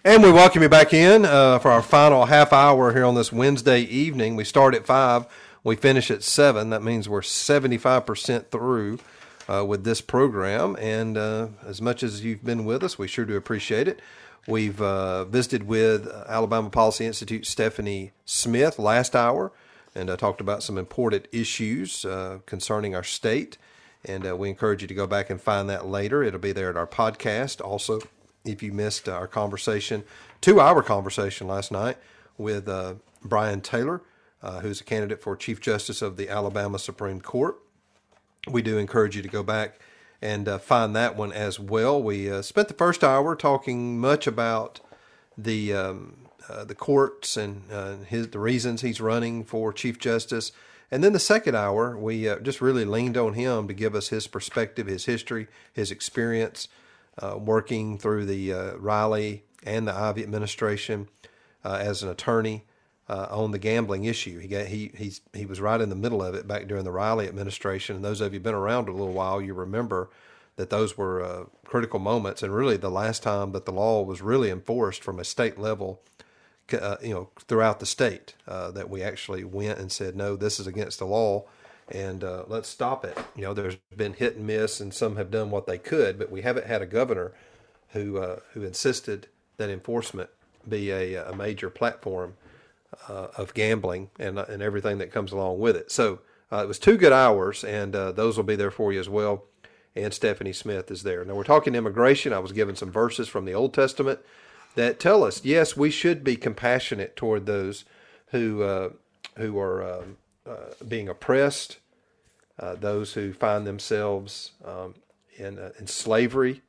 And 0.03 0.21
we 0.21 0.31
welcome 0.31 0.61
you 0.61 0.69
back 0.69 0.93
in 0.93 1.25
uh, 1.25 1.59
for 1.59 1.71
our 1.71 1.81
final 1.81 2.25
half 2.25 2.53
hour 2.53 2.93
here 2.93 3.05
on 3.05 3.15
this 3.15 3.31
Wednesday 3.31 3.81
evening. 3.81 4.35
We 4.35 4.43
start 4.43 4.75
at 4.75 4.85
5, 4.85 5.25
we 5.63 5.75
finish 5.75 6.11
at 6.11 6.23
7. 6.23 6.69
That 6.69 6.83
means 6.83 7.09
we're 7.09 7.21
75% 7.21 8.51
through 8.51 8.99
uh, 9.47 9.65
with 9.65 9.83
this 9.83 10.01
program. 10.01 10.75
And 10.79 11.17
uh, 11.17 11.47
as 11.65 11.81
much 11.81 12.03
as 12.03 12.23
you've 12.23 12.43
been 12.43 12.65
with 12.65 12.83
us, 12.83 12.97
we 12.99 13.07
sure 13.07 13.25
do 13.25 13.35
appreciate 13.35 13.87
it. 13.87 13.99
We've 14.47 14.81
uh, 14.81 15.25
visited 15.25 15.67
with 15.67 16.07
Alabama 16.27 16.69
Policy 16.69 17.05
Institute 17.05 17.45
Stephanie 17.45 18.11
Smith 18.25 18.79
last 18.79 19.15
hour 19.15 19.51
and 19.93 20.09
uh, 20.09 20.15
talked 20.15 20.39
about 20.39 20.63
some 20.63 20.77
important 20.77 21.27
issues 21.31 22.05
uh, 22.05 22.39
concerning 22.45 22.95
our 22.95 23.03
state 23.03 23.57
And 24.05 24.25
uh, 24.25 24.35
we 24.35 24.49
encourage 24.49 24.81
you 24.81 24.87
to 24.87 24.93
go 24.93 25.07
back 25.07 25.29
and 25.29 25.41
find 25.41 25.69
that 25.69 25.85
later. 25.87 26.23
It'll 26.23 26.39
be 26.39 26.51
there 26.51 26.69
at 26.69 26.77
our 26.77 26.87
podcast. 26.87 27.61
Also, 27.61 27.99
if 28.45 28.63
you 28.63 28.71
missed 28.71 29.09
our 29.09 29.27
conversation, 29.27 30.03
two 30.39 30.59
hour 30.59 30.81
conversation 30.81 31.47
last 31.47 31.71
night 31.71 31.97
with 32.37 32.69
uh, 32.69 32.95
Bryan 33.23 33.61
Taylor, 33.61 34.01
uh, 34.41 34.59
who's 34.61 34.79
a 34.79 34.83
candidate 34.83 35.21
for 35.21 35.35
Chief 35.35 35.59
Justice 35.59 36.01
of 36.01 36.15
the 36.15 36.29
Alabama 36.29 36.79
Supreme 36.79 37.19
Court. 37.19 37.57
We 38.49 38.61
do 38.61 38.77
encourage 38.77 39.15
you 39.15 39.21
to 39.21 39.27
go 39.27 39.43
back 39.43 39.79
and 40.21 40.47
uh, 40.47 40.57
find 40.57 40.95
that 40.95 41.15
one 41.15 41.31
as 41.31 41.59
well. 41.59 42.01
We 42.01 42.31
uh, 42.31 42.41
spent 42.41 42.67
the 42.67 42.73
first 42.73 43.03
hour 43.03 43.35
talking 43.35 43.99
much 43.99 44.25
about 44.25 44.79
the 45.37 45.73
um, 45.73 46.17
uh, 46.49 46.63
the 46.63 46.75
courts 46.75 47.35
and 47.35 47.63
uh, 47.71 47.97
his 47.97 48.29
the 48.29 48.39
reasons 48.39 48.81
he's 48.81 49.01
running 49.01 49.43
for 49.43 49.73
Chief 49.73 49.99
Justice. 49.99 50.51
And 50.89 51.03
then 51.03 51.11
the 51.11 51.19
second 51.19 51.55
hour, 51.55 51.97
we 51.97 52.29
uh, 52.29 52.39
just 52.39 52.61
really 52.61 52.85
leaned 52.85 53.17
on 53.17 53.33
him 53.33 53.67
to 53.67 53.73
give 53.73 53.93
us 53.93 54.07
his 54.07 54.25
perspective, 54.25 54.87
his 54.87 55.05
history, 55.05 55.47
his 55.73 55.91
experience 55.91 56.69
uh, 57.21 57.37
working 57.37 57.97
through 57.97 58.25
the 58.25 58.53
Riley 58.77 59.43
and 59.65 59.87
the 59.87 59.93
Ivey 59.93 60.23
administration 60.23 61.09
as 61.65 62.01
an 62.01 62.09
attorney 62.09 62.63
on 63.09 63.51
the 63.51 63.59
gambling 63.59 64.05
issue. 64.05 64.39
He 64.39 64.47
got 64.47 64.67
he 64.67 64.91
he's 64.95 65.21
he 65.33 65.45
was 65.45 65.61
right 65.61 65.79
in 65.79 65.89
the 65.89 65.95
middle 65.95 66.23
of 66.23 66.35
it 66.35 66.47
back 66.47 66.67
during 66.67 66.83
the 66.83 66.91
Riley 66.91 67.27
administration. 67.27 67.95
And 67.95 68.05
those 68.05 68.21
of 68.21 68.33
you 68.33 68.39
been 68.39 68.53
around 68.53 68.89
a 68.89 68.91
little 68.91 69.13
while, 69.13 69.41
you 69.41 69.53
remember 69.53 70.09
that 70.57 70.69
those 70.69 70.97
were 70.97 71.47
critical 71.65 71.99
moments, 71.99 72.43
and 72.43 72.53
really 72.53 72.77
the 72.77 72.89
last 72.89 73.23
time 73.23 73.51
that 73.51 73.65
the 73.65 73.71
law 73.71 74.01
was 74.01 74.21
really 74.21 74.49
enforced 74.49 75.03
from 75.03 75.19
a 75.19 75.23
state 75.23 75.57
level 75.57 76.01
uh, 76.73 76.97
you 77.01 77.13
know, 77.13 77.29
throughout 77.39 77.79
the 77.79 77.85
state 77.85 78.35
uh, 78.47 78.71
that 78.71 78.89
we 78.89 79.01
actually 79.01 79.43
went 79.43 79.79
and 79.79 79.91
said, 79.91 80.15
no, 80.15 80.35
this 80.35 80.59
is 80.59 80.67
against 80.67 80.99
the 80.99 81.05
law, 81.05 81.45
and 81.89 82.23
uh, 82.23 82.43
let's 82.47 82.67
stop 82.67 83.05
it. 83.05 83.17
You 83.35 83.43
know, 83.43 83.53
there's 83.53 83.77
been 83.95 84.13
hit 84.13 84.35
and 84.35 84.45
miss, 84.45 84.79
and 84.79 84.93
some 84.93 85.15
have 85.15 85.31
done 85.31 85.49
what 85.49 85.67
they 85.67 85.77
could, 85.77 86.19
but 86.19 86.31
we 86.31 86.41
haven't 86.41 86.67
had 86.67 86.81
a 86.81 86.85
governor 86.85 87.33
who 87.89 88.17
uh, 88.17 88.39
who 88.53 88.63
insisted 88.63 89.27
that 89.55 89.69
enforcement 89.69 90.29
be 90.67 90.91
a, 90.91 91.15
a 91.15 91.35
major 91.35 91.69
platform 91.69 92.33
uh, 93.09 93.27
of 93.37 93.53
gambling 93.53 94.09
and 94.19 94.39
and 94.39 94.61
everything 94.61 94.97
that 94.99 95.11
comes 95.11 95.31
along 95.31 95.59
with 95.59 95.75
it. 95.75 95.91
So 95.91 96.19
uh, 96.51 96.63
it 96.63 96.67
was 96.67 96.79
two 96.79 96.97
good 96.97 97.13
hours, 97.13 97.63
and 97.63 97.93
those 97.93 98.37
will 98.37 98.43
be 98.43 98.55
there 98.55 98.71
for 98.71 98.93
you 98.93 98.99
as 98.99 99.09
well. 99.09 99.43
And 99.95 100.13
Stephanie 100.13 100.53
Smith 100.53 100.91
is 100.91 101.03
there. 101.03 101.25
Now 101.25 101.33
we're 101.33 101.43
talking 101.43 101.75
immigration. 101.75 102.31
I 102.31 102.39
was 102.39 102.51
given 102.51 102.75
some 102.75 102.91
verses 102.91 103.27
from 103.27 103.45
the 103.45 103.53
Old 103.53 103.73
Testament 103.73 104.19
that 104.75 104.99
tell 104.99 105.23
us, 105.23 105.43
yes, 105.43 105.75
we 105.75 105.89
should 105.89 106.23
be 106.23 106.35
compassionate 106.35 107.15
toward 107.15 107.45
those 107.45 107.83
who 108.27 108.61
uh, 108.61 108.89
who 109.37 109.59
are 109.59 109.83
um, 109.83 110.17
uh, 110.47 110.73
being 110.87 111.09
oppressed, 111.09 111.79
uh, 112.59 112.75
those 112.75 113.13
who 113.13 113.33
find 113.33 113.65
themselves 113.65 114.51
um, 114.63 114.95
in 115.35 115.57
uh, 115.57 115.71
in 115.79 115.87
slavery 115.87 116.61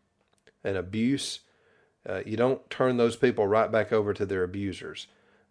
and 0.64 0.76
abuse. 0.76 1.40
Uh, 2.08 2.22
you 2.25 2.37
don't 2.37 2.68
turn 2.70 2.96
those 2.96 3.16
people 3.16 3.46
right 3.46 3.70
back 3.70 3.92
over 3.92 4.14
to 4.14 4.25
their 4.25 4.42
abusers. 4.42 5.06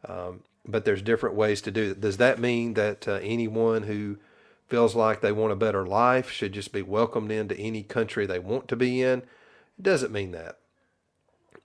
Um, 0.08 0.42
but 0.68 0.86
there's 0.86 1.02
different 1.02 1.36
ways 1.36 1.62
to 1.62 1.72
do 1.72 1.92
it. 1.92 2.02
Does 2.02 2.18
that 2.18 2.40
mean 2.40 2.74
that 2.74 3.08
uh, 3.08 3.20
anyone 3.22 3.84
who 3.84 4.18
feels 4.68 4.96
like 4.96 5.22
they 5.22 5.32
want 5.32 5.54
a 5.54 5.56
better 5.56 5.86
life 5.86 6.30
should 6.30 6.54
just 6.54 6.74
be 6.74 6.82
welcomed 6.82 7.32
into 7.32 7.58
any 7.58 7.84
country 7.84 8.26
they 8.26 8.40
want 8.40 8.68
to 8.68 8.76
be 8.76 9.02
in? 9.02 9.20
It 9.78 9.84
doesn't 9.84 10.12
mean 10.12 10.32
that. 10.32 10.58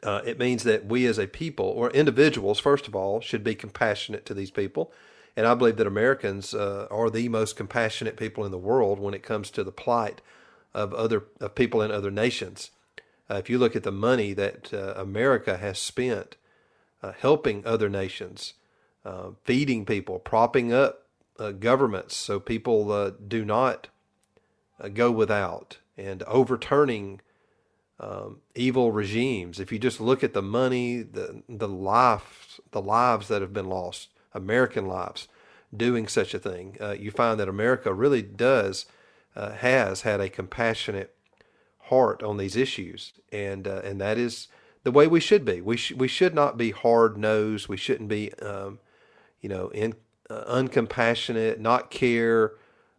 Uh, 0.02 0.20
it 0.24 0.38
means 0.38 0.64
that 0.64 0.86
we 0.86 1.06
as 1.06 1.18
a 1.18 1.26
people 1.26 1.66
or 1.66 1.90
individuals, 1.90 2.58
first 2.58 2.88
of 2.88 2.96
all, 2.96 3.20
should 3.20 3.44
be 3.44 3.54
compassionate 3.54 4.26
to 4.26 4.34
these 4.34 4.50
people. 4.50 4.92
And 5.36 5.46
I 5.46 5.54
believe 5.54 5.76
that 5.76 5.86
Americans 5.86 6.54
uh, 6.54 6.86
are 6.90 7.08
the 7.08 7.28
most 7.28 7.56
compassionate 7.56 8.16
people 8.16 8.44
in 8.44 8.50
the 8.50 8.58
world 8.58 8.98
when 8.98 9.14
it 9.14 9.22
comes 9.22 9.50
to 9.50 9.64
the 9.64 9.72
plight 9.72 10.20
of 10.74 10.92
other 10.94 11.24
of 11.40 11.54
people 11.54 11.82
in 11.82 11.90
other 11.90 12.10
nations. 12.10 12.70
Uh, 13.30 13.36
if 13.36 13.48
you 13.48 13.58
look 13.58 13.76
at 13.76 13.82
the 13.82 13.92
money 13.92 14.32
that 14.32 14.74
uh, 14.74 14.94
America 14.96 15.56
has 15.56 15.78
spent 15.78 16.36
uh, 17.02 17.12
helping 17.12 17.64
other 17.64 17.88
nations, 17.88 18.54
uh, 19.04 19.30
feeding 19.44 19.84
people, 19.84 20.18
propping 20.18 20.72
up 20.72 21.06
governments 21.58 22.14
so 22.16 22.38
people 22.38 23.10
do 23.26 23.44
not 23.44 23.88
go 24.94 25.10
without, 25.10 25.78
and 25.96 26.22
overturning 26.24 27.20
um, 28.02 28.40
evil 28.54 28.92
regimes. 28.92 29.60
If 29.60 29.72
you 29.72 29.78
just 29.78 30.00
look 30.00 30.24
at 30.24 30.34
the 30.34 30.42
money, 30.42 31.02
the 31.02 31.42
the 31.48 31.68
lives, 31.68 32.60
the 32.72 32.82
lives 32.82 33.28
that 33.28 33.42
have 33.42 33.52
been 33.52 33.68
lost, 33.68 34.08
American 34.34 34.86
lives, 34.86 35.28
doing 35.74 36.08
such 36.08 36.34
a 36.34 36.38
thing, 36.38 36.76
uh, 36.80 36.92
you 36.92 37.10
find 37.10 37.38
that 37.38 37.48
America 37.48 37.94
really 37.94 38.22
does 38.22 38.86
uh, 39.36 39.52
has 39.52 40.02
had 40.02 40.20
a 40.20 40.28
compassionate 40.28 41.14
heart 41.84 42.22
on 42.22 42.36
these 42.36 42.56
issues, 42.56 43.12
and 43.30 43.68
uh, 43.68 43.80
and 43.84 44.00
that 44.00 44.18
is 44.18 44.48
the 44.82 44.90
way 44.90 45.06
we 45.06 45.20
should 45.20 45.44
be. 45.44 45.60
We 45.60 45.76
sh- 45.76 45.92
we 45.92 46.08
should 46.08 46.34
not 46.34 46.56
be 46.56 46.72
hard 46.72 47.16
nosed. 47.16 47.68
We 47.68 47.76
shouldn't 47.76 48.08
be, 48.08 48.32
um, 48.34 48.80
you 49.42 49.50
know, 49.50 49.68
in, 49.68 49.94
uh, 50.30 50.44
uncompassionate, 50.44 51.58
not 51.58 51.90
care 51.90 52.52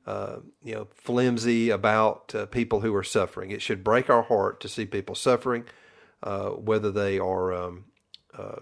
uh, 0.06 0.38
you 0.62 0.76
know, 0.76 0.88
flimsy 0.94 1.70
about 1.70 2.36
uh, 2.36 2.46
people 2.48 2.82
who 2.82 2.94
are 2.94 3.04
suffering. 3.04 3.52
It 3.52 3.62
should 3.62 3.84
break 3.84 4.10
our 4.10 4.24
heart 4.24 4.60
to 4.62 4.68
see 4.68 4.86
people 4.86 5.16
suffering, 5.16 5.64
uh, 6.22 6.50
whether 6.50 6.92
they 6.92 7.20
are 7.20 7.54
um, 7.54 7.86
uh, 8.38 8.62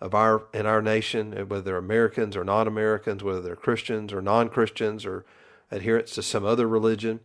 of 0.00 0.14
our 0.14 0.46
in 0.52 0.66
our 0.66 0.82
nation, 0.82 1.36
uh, 1.36 1.46
whether 1.46 1.62
they're 1.62 1.78
Americans 1.78 2.36
or 2.36 2.44
non-Americans, 2.44 3.24
whether 3.24 3.40
they're 3.40 3.56
Christians 3.56 4.12
or 4.12 4.20
non-Christians 4.20 5.06
or 5.06 5.24
adherents 5.72 6.14
to 6.14 6.22
some 6.22 6.44
other 6.44 6.68
religion. 6.68 7.20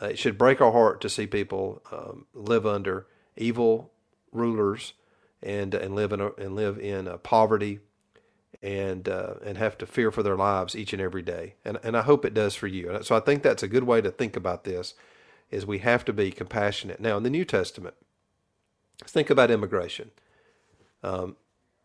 it 0.00 0.18
should 0.18 0.38
break 0.38 0.60
our 0.60 0.72
heart 0.72 1.00
to 1.02 1.10
see 1.10 1.26
people 1.26 1.82
um, 1.92 2.26
live 2.32 2.64
under 2.64 3.06
evil 3.36 3.92
rulers 4.32 4.94
and 5.42 5.74
and 5.74 5.94
live 5.94 6.12
in 6.12 6.20
a, 6.20 6.32
and 6.32 6.56
live 6.56 6.78
in 6.78 7.06
poverty 7.22 7.80
and 8.62 9.08
uh, 9.08 9.34
and 9.44 9.56
have 9.58 9.78
to 9.78 9.86
fear 9.86 10.10
for 10.10 10.22
their 10.22 10.36
lives 10.36 10.74
each 10.74 10.92
and 10.92 11.02
every 11.02 11.22
day. 11.22 11.54
And 11.64 11.78
and 11.82 11.96
I 11.96 12.02
hope 12.02 12.24
it 12.24 12.34
does 12.34 12.54
for 12.54 12.66
you. 12.66 12.98
So 13.02 13.16
I 13.16 13.20
think 13.20 13.42
that's 13.42 13.62
a 13.62 13.68
good 13.68 13.84
way 13.84 14.00
to 14.00 14.10
think 14.10 14.36
about 14.36 14.64
this 14.64 14.94
is 15.50 15.64
we 15.64 15.78
have 15.78 16.04
to 16.04 16.12
be 16.12 16.30
compassionate. 16.30 17.00
Now 17.00 17.16
in 17.16 17.22
the 17.22 17.30
New 17.30 17.44
Testament, 17.44 17.94
let's 19.00 19.12
think 19.12 19.30
about 19.30 19.50
immigration. 19.50 20.10
Um, 21.02 21.36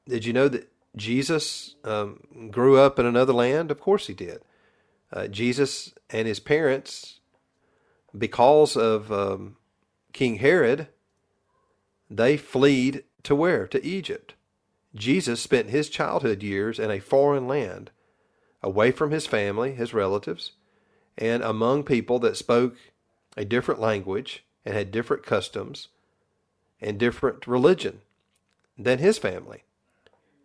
did 0.08 0.26
you 0.26 0.34
know 0.34 0.50
that 0.50 0.70
Jesus 0.96 1.76
um, 1.84 2.50
grew 2.52 2.78
up 2.78 3.00
in 3.00 3.06
another 3.06 3.34
land? 3.34 3.72
Of 3.72 3.80
course 3.80 4.08
he 4.08 4.14
did. 4.14 4.42
Uh, 5.12 5.28
Jesus 5.28 5.94
and 6.10 6.28
his 6.28 6.40
parents, 6.40 7.20
because 8.18 8.76
of 8.76 9.12
um, 9.12 9.58
King 10.12 10.38
Herod, 10.38 10.88
they 12.10 12.36
fled 12.36 13.04
to 13.24 13.36
where? 13.36 13.68
To 13.68 13.86
Egypt. 13.86 14.34
Jesus 14.96 15.42
spent 15.42 15.70
his 15.70 15.90
childhood 15.90 16.44
years 16.44 16.80
in 16.80 16.92
a 16.92 17.00
foreign 17.00 17.48
land, 17.48 17.92
away 18.62 18.92
from 18.92 19.12
his 19.12 19.28
family, 19.28 19.74
his 19.74 19.94
relatives, 19.94 20.52
and 21.18 21.44
among 21.44 21.84
people 21.84 22.20
that 22.20 22.38
spoke 22.38 22.76
a 23.36 23.46
different 23.46 23.80
language 23.80 24.44
and 24.66 24.76
had 24.76 24.92
different 24.92 25.26
customs 25.26 25.90
and 26.80 26.98
different 26.98 27.48
religion 27.48 28.02
than 28.78 29.00
his 29.00 29.18
family. 29.18 29.64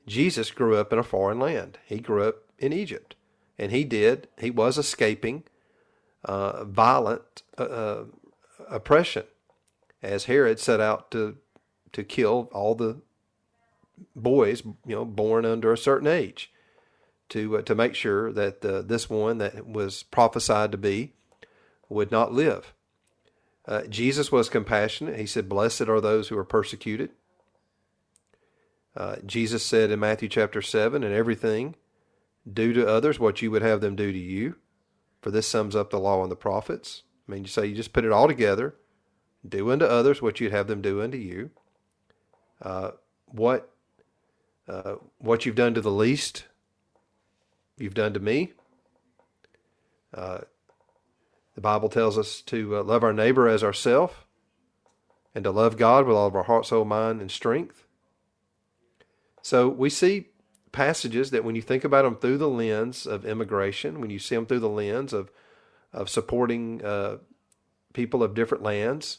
Jesus 0.07 0.50
grew 0.50 0.76
up 0.76 0.93
in 0.93 0.99
a 0.99 1.05
foreign 1.05 1.38
land. 1.38 1.78
He 1.85 1.99
grew 1.99 2.25
up 2.25 2.37
in 2.59 2.73
Egypt. 2.73 3.14
And 3.59 3.73
he 3.73 3.85
did, 3.85 4.28
he 4.38 4.50
was 4.50 4.78
escaping 4.78 5.45
uh, 6.25 6.64
violent 6.64 7.43
uh, 7.59 7.62
uh 7.62 8.05
oppression 8.69 9.25
as 10.02 10.25
Herod 10.25 10.59
set 10.59 10.81
out 10.81 11.11
to, 11.12 11.37
to 11.93 12.02
kill 12.02 12.50
all 12.52 12.75
the 12.75 13.00
boys, 14.14 14.62
you 14.64 14.95
know, 14.95 15.05
born 15.05 15.45
under 15.45 15.73
a 15.73 15.78
certain 15.78 16.09
age, 16.09 16.52
to 17.31 17.59
uh, 17.59 17.62
to 17.62 17.75
make 17.75 17.95
sure 17.95 18.33
that 18.33 18.64
uh, 18.64 18.83
this 18.83 19.09
one 19.11 19.38
that 19.38 19.67
was 19.67 20.02
prophesied 20.02 20.73
to 20.73 20.78
be 20.78 21.12
would 21.88 22.11
not 22.11 22.33
live. 22.33 22.75
Uh, 23.67 23.83
Jesus 23.83 24.33
was 24.33 24.49
compassionate. 24.49 25.19
He 25.19 25.26
said, 25.26 25.49
"Blessed 25.49 25.88
are 25.88 26.00
those 26.00 26.28
who 26.28 26.38
are 26.38 26.45
persecuted." 26.45 27.11
Uh, 28.97 29.17
Jesus 29.25 29.64
said 29.64 29.90
in 29.90 30.00
Matthew 30.00 30.28
chapter 30.28 30.62
seven, 30.62 31.05
"And 31.05 31.14
everything 31.14 31.76
do 32.50 32.73
to 32.73 32.87
others 32.87 33.21
what 33.21 33.43
you 33.43 33.50
would 33.50 33.62
have 33.62 33.81
them 33.81 33.97
do 33.97 34.11
to 34.12 34.19
you." 34.19 34.57
For 35.21 35.31
this 35.31 35.49
sums 35.49 35.75
up 35.75 35.90
the 35.90 35.99
law 35.99 36.23
and 36.23 36.31
the 36.31 36.37
prophets. 36.37 37.02
I 37.28 37.33
mean, 37.33 37.43
you 37.43 37.49
say 37.49 37.67
you 37.67 37.75
just 37.75 37.93
put 37.93 38.05
it 38.05 38.12
all 38.12 38.28
together. 38.28 38.76
Do 39.47 39.71
unto 39.71 39.85
others 39.85 40.23
what 40.23 40.40
you'd 40.40 40.52
have 40.52 40.69
them 40.69 40.81
do 40.81 41.02
unto 41.02 41.19
you. 41.19 41.50
Uh, 42.62 42.93
what 43.26 43.75
uh, 44.68 44.96
what 45.18 45.46
you've 45.46 45.54
done 45.54 45.75
to 45.75 45.80
the 45.80 45.90
least, 45.90 46.44
you've 47.78 47.94
done 47.94 48.14
to 48.14 48.20
me. 48.20 48.52
Uh, 50.12 50.40
the 51.54 51.60
Bible 51.60 51.88
tells 51.88 52.16
us 52.16 52.40
to 52.42 52.76
uh, 52.76 52.82
love 52.82 53.02
our 53.02 53.12
neighbor 53.12 53.48
as 53.48 53.64
ourself 53.64 54.26
and 55.34 55.44
to 55.44 55.50
love 55.50 55.76
God 55.76 56.06
with 56.06 56.16
all 56.16 56.26
of 56.26 56.37
our 56.37 56.44
heart, 56.44 56.66
soul, 56.66 56.84
mind, 56.84 57.20
and 57.20 57.30
strength. 57.30 57.84
So 59.42 59.68
we 59.68 59.90
see 59.90 60.28
passages 60.72 61.30
that 61.30 61.44
when 61.44 61.56
you 61.56 61.62
think 61.62 61.84
about 61.84 62.02
them 62.02 62.16
through 62.16 62.38
the 62.38 62.48
lens 62.48 63.06
of 63.06 63.25
immigration, 63.25 64.00
when 64.00 64.10
you 64.10 64.18
see 64.18 64.34
them 64.34 64.46
through 64.46 64.60
the 64.60 64.68
lens 64.68 65.12
of 65.12 65.30
of 65.92 66.08
supporting 66.08 66.84
uh, 66.84 67.18
people 67.92 68.22
of 68.22 68.34
different 68.34 68.62
lands. 68.62 69.18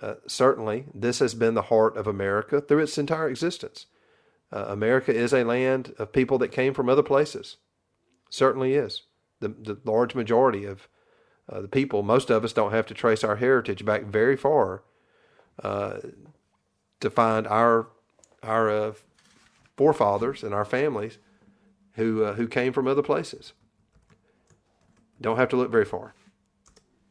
Uh, 0.00 0.14
certainly, 0.26 0.86
this 0.94 1.18
has 1.18 1.34
been 1.34 1.54
the 1.54 1.62
heart 1.62 1.96
of 1.96 2.06
America 2.06 2.60
through 2.60 2.78
its 2.80 2.98
entire 2.98 3.28
existence. 3.28 3.86
Uh, 4.52 4.66
America 4.68 5.14
is 5.14 5.32
a 5.32 5.44
land 5.44 5.94
of 5.98 6.12
people 6.12 6.38
that 6.38 6.48
came 6.48 6.74
from 6.74 6.88
other 6.88 7.02
places. 7.02 7.56
Certainly 8.30 8.74
is. 8.74 9.02
The, 9.40 9.48
the 9.48 9.78
large 9.84 10.14
majority 10.14 10.64
of 10.64 10.88
uh, 11.48 11.62
the 11.62 11.68
people, 11.68 12.02
most 12.02 12.30
of 12.30 12.44
us 12.44 12.52
don't 12.52 12.72
have 12.72 12.86
to 12.86 12.94
trace 12.94 13.24
our 13.24 13.36
heritage 13.36 13.84
back 13.84 14.04
very 14.04 14.36
far 14.36 14.82
uh, 15.62 15.98
to 17.00 17.10
find 17.10 17.46
our 17.46 17.88
our 18.42 18.70
uh, 18.70 18.92
forefathers 19.76 20.42
and 20.42 20.54
our 20.54 20.64
families 20.64 21.18
who 21.94 22.24
uh, 22.24 22.34
who 22.34 22.46
came 22.46 22.72
from 22.72 22.86
other 22.86 23.02
places. 23.02 23.52
Don't 25.20 25.36
have 25.36 25.48
to 25.50 25.56
look 25.56 25.70
very 25.70 25.84
far. 25.84 26.14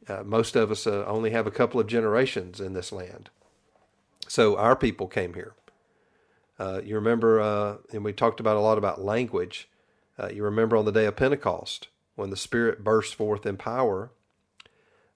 Uh, 0.08 0.24
most 0.24 0.56
of 0.56 0.72
us 0.72 0.88
only 0.88 1.30
have 1.30 1.46
a 1.46 1.52
couple 1.52 1.80
of 1.80 1.86
generations 1.86 2.60
in 2.60 2.74
this 2.74 2.92
land. 2.92 3.30
So 4.28 4.58
our 4.58 4.76
people 4.76 5.08
came 5.08 5.36
here. 5.36 5.54
Uh, 6.60 6.82
you 6.84 6.96
remember, 6.96 7.40
uh, 7.40 7.78
and 7.94 8.04
we 8.04 8.12
talked 8.12 8.40
about 8.40 8.58
a 8.58 8.62
lot 8.62 8.78
about 8.78 9.02
language. 9.02 9.70
Uh, 10.18 10.30
you 10.30 10.44
remember 10.44 10.76
on 10.76 10.86
the 10.86 10.92
day 10.92 11.06
of 11.06 11.16
Pentecost 11.16 11.88
when 12.16 12.30
the 12.30 12.38
Spirit 12.38 12.84
burst 12.84 13.16
forth 13.16 13.46
in 13.46 13.56
power, 13.56 14.12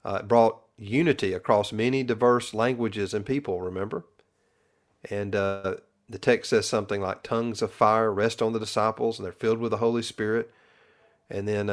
uh, 0.06 0.20
it 0.22 0.28
brought 0.28 0.62
unity 0.78 1.34
across 1.34 1.74
many 1.74 2.02
diverse 2.04 2.54
languages 2.54 3.14
and 3.14 3.26
people. 3.26 3.62
Remember, 3.62 4.06
and 5.10 5.34
the 5.34 5.82
text 6.20 6.50
says 6.50 6.68
something 6.68 7.02
like 7.02 7.24
tongues 7.24 7.62
of 7.62 7.74
fire 7.74 8.12
rest 8.12 8.42
on 8.42 8.54
the 8.54 8.60
disciples, 8.60 9.20
and 9.20 9.26
they're 9.26 9.34
filled 9.34 9.60
with 9.60 9.72
the 9.72 9.78
Holy 9.78 10.02
Spirit. 10.02 10.50
And 11.30 11.48
then 11.48 11.70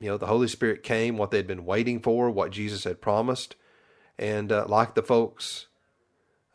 you 0.00 0.08
know, 0.08 0.16
the 0.16 0.26
Holy 0.26 0.48
Spirit 0.48 0.82
came, 0.82 1.16
what 1.16 1.30
they'd 1.30 1.46
been 1.46 1.64
waiting 1.64 2.00
for, 2.00 2.30
what 2.30 2.50
Jesus 2.50 2.84
had 2.84 3.00
promised. 3.00 3.56
And 4.18 4.50
uh, 4.52 4.66
like 4.68 4.94
the 4.94 5.02
folks 5.02 5.66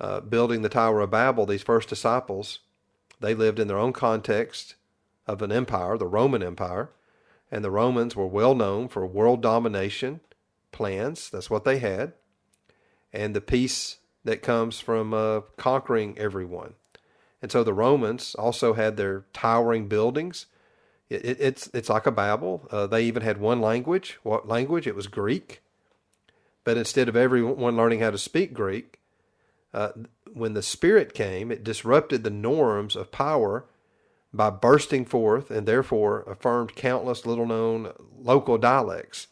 uh, 0.03 0.19
building 0.19 0.61
the 0.61 0.69
Tower 0.69 1.01
of 1.01 1.11
Babel, 1.11 1.45
these 1.45 1.63
first 1.63 1.89
disciples, 1.89 2.59
they 3.19 3.33
lived 3.33 3.59
in 3.59 3.67
their 3.67 3.77
own 3.77 3.93
context 3.93 4.75
of 5.25 5.41
an 5.41 5.51
empire, 5.51 5.97
the 5.97 6.07
Roman 6.07 6.43
Empire. 6.43 6.89
And 7.51 7.63
the 7.63 7.71
Romans 7.71 8.15
were 8.15 8.27
well 8.27 8.55
known 8.55 8.87
for 8.87 9.05
world 9.05 9.41
domination 9.41 10.21
plans. 10.71 11.29
That's 11.29 11.49
what 11.49 11.65
they 11.65 11.77
had. 11.77 12.13
And 13.11 13.35
the 13.35 13.41
peace 13.41 13.97
that 14.23 14.41
comes 14.41 14.79
from 14.79 15.13
uh, 15.13 15.41
conquering 15.55 16.17
everyone. 16.17 16.73
And 17.41 17.51
so 17.51 17.63
the 17.63 17.73
Romans 17.73 18.35
also 18.35 18.73
had 18.73 18.97
their 18.97 19.25
towering 19.33 19.87
buildings 19.87 20.47
it, 21.13 21.37
it's 21.39 21.69
it's 21.73 21.89
like 21.89 22.05
a 22.05 22.11
Babel. 22.11 22.67
Uh, 22.71 22.87
they 22.87 23.03
even 23.03 23.23
had 23.23 23.39
one 23.39 23.61
language. 23.61 24.19
What 24.23 24.47
language? 24.47 24.87
It 24.87 24.95
was 24.95 25.07
Greek. 25.07 25.61
But 26.63 26.77
instead 26.77 27.09
of 27.09 27.15
everyone 27.15 27.75
learning 27.75 27.99
how 27.99 28.11
to 28.11 28.17
speak 28.17 28.53
Greek, 28.53 28.99
uh, 29.73 29.89
when 30.33 30.53
the 30.53 30.61
Spirit 30.61 31.13
came, 31.13 31.51
it 31.51 31.63
disrupted 31.63 32.23
the 32.23 32.29
norms 32.29 32.95
of 32.95 33.11
power 33.11 33.65
by 34.33 34.49
bursting 34.49 35.05
forth 35.05 35.51
and 35.51 35.67
therefore 35.67 36.21
affirmed 36.23 36.75
countless 36.75 37.25
little 37.25 37.45
known 37.45 37.93
local 38.19 38.57
dialects. 38.57 39.27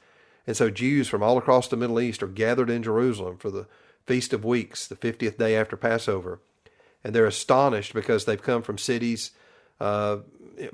And 0.46 0.56
so 0.56 0.70
Jews 0.70 1.08
from 1.08 1.24
all 1.24 1.38
across 1.38 1.68
the 1.68 1.78
Middle 1.78 2.00
East 2.00 2.22
are 2.22 2.28
gathered 2.28 2.70
in 2.70 2.84
Jerusalem 2.84 3.38
for 3.38 3.50
the 3.50 3.68
Feast 4.06 4.34
of 4.34 4.46
Weeks, 4.46 4.88
the 4.88 4.96
50th 4.96 5.38
day 5.38 5.56
after 5.56 5.76
Passover. 5.76 6.40
And 7.04 7.16
they're 7.16 7.26
astonished 7.26 7.94
because 7.94 8.26
they've 8.26 8.42
come 8.42 8.62
from 8.62 8.78
cities 8.78 9.32
uh, 9.80 10.18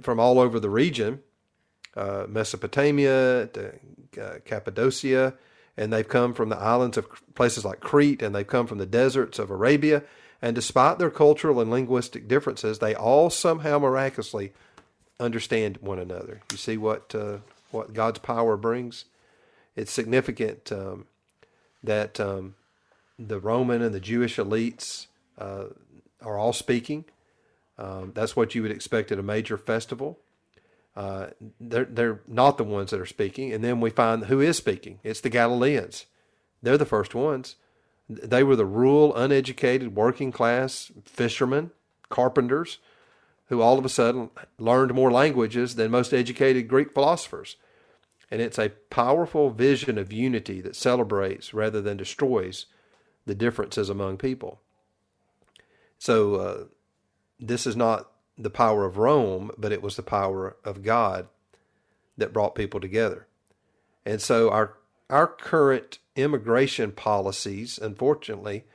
from 0.01 0.19
all 0.19 0.39
over 0.39 0.59
the 0.59 0.69
region, 0.69 1.21
uh, 1.95 2.25
Mesopotamia 2.27 3.47
to 3.47 3.73
uh, 4.21 4.39
Cappadocia, 4.43 5.35
and 5.77 5.93
they've 5.93 6.07
come 6.07 6.33
from 6.33 6.49
the 6.49 6.57
islands 6.57 6.97
of 6.97 7.07
places 7.35 7.63
like 7.63 7.79
Crete, 7.79 8.21
and 8.21 8.33
they've 8.33 8.47
come 8.47 8.67
from 8.67 8.79
the 8.79 8.85
deserts 8.85 9.39
of 9.39 9.49
Arabia. 9.49 10.03
And 10.41 10.55
despite 10.55 10.99
their 10.99 11.09
cultural 11.09 11.59
and 11.59 11.71
linguistic 11.71 12.27
differences, 12.27 12.79
they 12.79 12.95
all 12.95 13.29
somehow 13.29 13.79
miraculously 13.79 14.53
understand 15.19 15.77
one 15.77 15.99
another. 15.99 16.41
You 16.51 16.57
see 16.57 16.77
what 16.77 17.13
uh, 17.15 17.37
what 17.71 17.93
God's 17.93 18.19
power 18.19 18.57
brings. 18.57 19.05
It's 19.75 19.91
significant 19.91 20.71
um, 20.71 21.05
that 21.83 22.19
um, 22.19 22.55
the 23.19 23.39
Roman 23.39 23.81
and 23.81 23.93
the 23.93 23.99
Jewish 23.99 24.37
elites 24.37 25.07
uh, 25.37 25.65
are 26.21 26.37
all 26.37 26.53
speaking. 26.53 27.05
Um, 27.77 28.11
that's 28.15 28.35
what 28.35 28.55
you 28.55 28.63
would 28.63 28.71
expect 28.71 29.11
at 29.11 29.19
a 29.19 29.23
major 29.23 29.57
festival. 29.57 30.17
Uh, 30.97 31.29
they're 31.61 31.85
they're 31.85 32.21
not 32.27 32.57
the 32.57 32.63
ones 32.63 32.89
that 32.89 32.99
are 32.99 33.05
speaking, 33.05 33.53
and 33.53 33.63
then 33.63 33.79
we 33.79 33.91
find 33.91 34.25
who 34.25 34.41
is 34.41 34.57
speaking. 34.57 34.99
It's 35.03 35.21
the 35.21 35.29
Galileans. 35.29 36.07
They're 36.63 36.77
the 36.77 36.85
first 36.85 37.13
ones. 37.13 37.55
They 38.09 38.41
were 38.41 38.55
the 38.55 38.65
rural, 38.65 39.15
uneducated, 39.15 39.95
working 39.95 40.31
class 40.31 40.91
fishermen, 41.05 41.69
carpenters, 42.09 42.79
who 43.49 43.61
all 43.61 43.77
of 43.77 43.85
a 43.85 43.89
sudden 43.89 44.31
learned 44.57 44.95
more 44.95 45.11
languages 45.11 45.75
than 45.75 45.91
most 45.91 46.15
educated 46.15 46.67
Greek 46.67 46.95
philosophers. 46.95 47.57
And 48.31 48.41
it's 48.41 48.57
a 48.57 48.69
powerful 48.89 49.51
vision 49.51 49.99
of 49.99 50.11
unity 50.11 50.61
that 50.61 50.75
celebrates 50.75 51.53
rather 51.53 51.79
than 51.79 51.97
destroys 51.97 52.65
the 53.27 53.35
differences 53.35 53.87
among 53.87 54.17
people. 54.17 54.61
So 55.99 56.35
uh, 56.35 56.63
this 57.39 57.67
is 57.67 57.75
not 57.75 58.09
the 58.37 58.49
power 58.49 58.85
of 58.85 58.97
Rome, 58.97 59.51
but 59.57 59.71
it 59.71 59.81
was 59.81 59.95
the 59.95 60.03
power 60.03 60.55
of 60.63 60.83
God 60.83 61.27
that 62.17 62.33
brought 62.33 62.55
people 62.55 62.79
together. 62.79 63.27
And 64.05 64.21
so 64.21 64.49
our 64.49 64.73
our 65.09 65.27
current 65.27 65.99
immigration 66.15 66.91
policies, 66.91 67.77
unfortunately, 67.77 68.65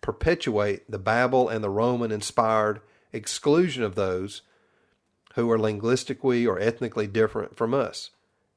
perpetuate 0.00 0.90
the 0.90 0.98
Babel 0.98 1.48
and 1.48 1.62
the 1.62 1.70
Roman 1.70 2.10
inspired 2.10 2.80
exclusion 3.12 3.82
of 3.82 3.94
those 3.94 4.42
who 5.34 5.50
are 5.50 5.58
linguistically 5.58 6.46
or 6.46 6.58
ethnically 6.58 7.06
different 7.06 7.56
from 7.56 7.74
us. 7.74 8.10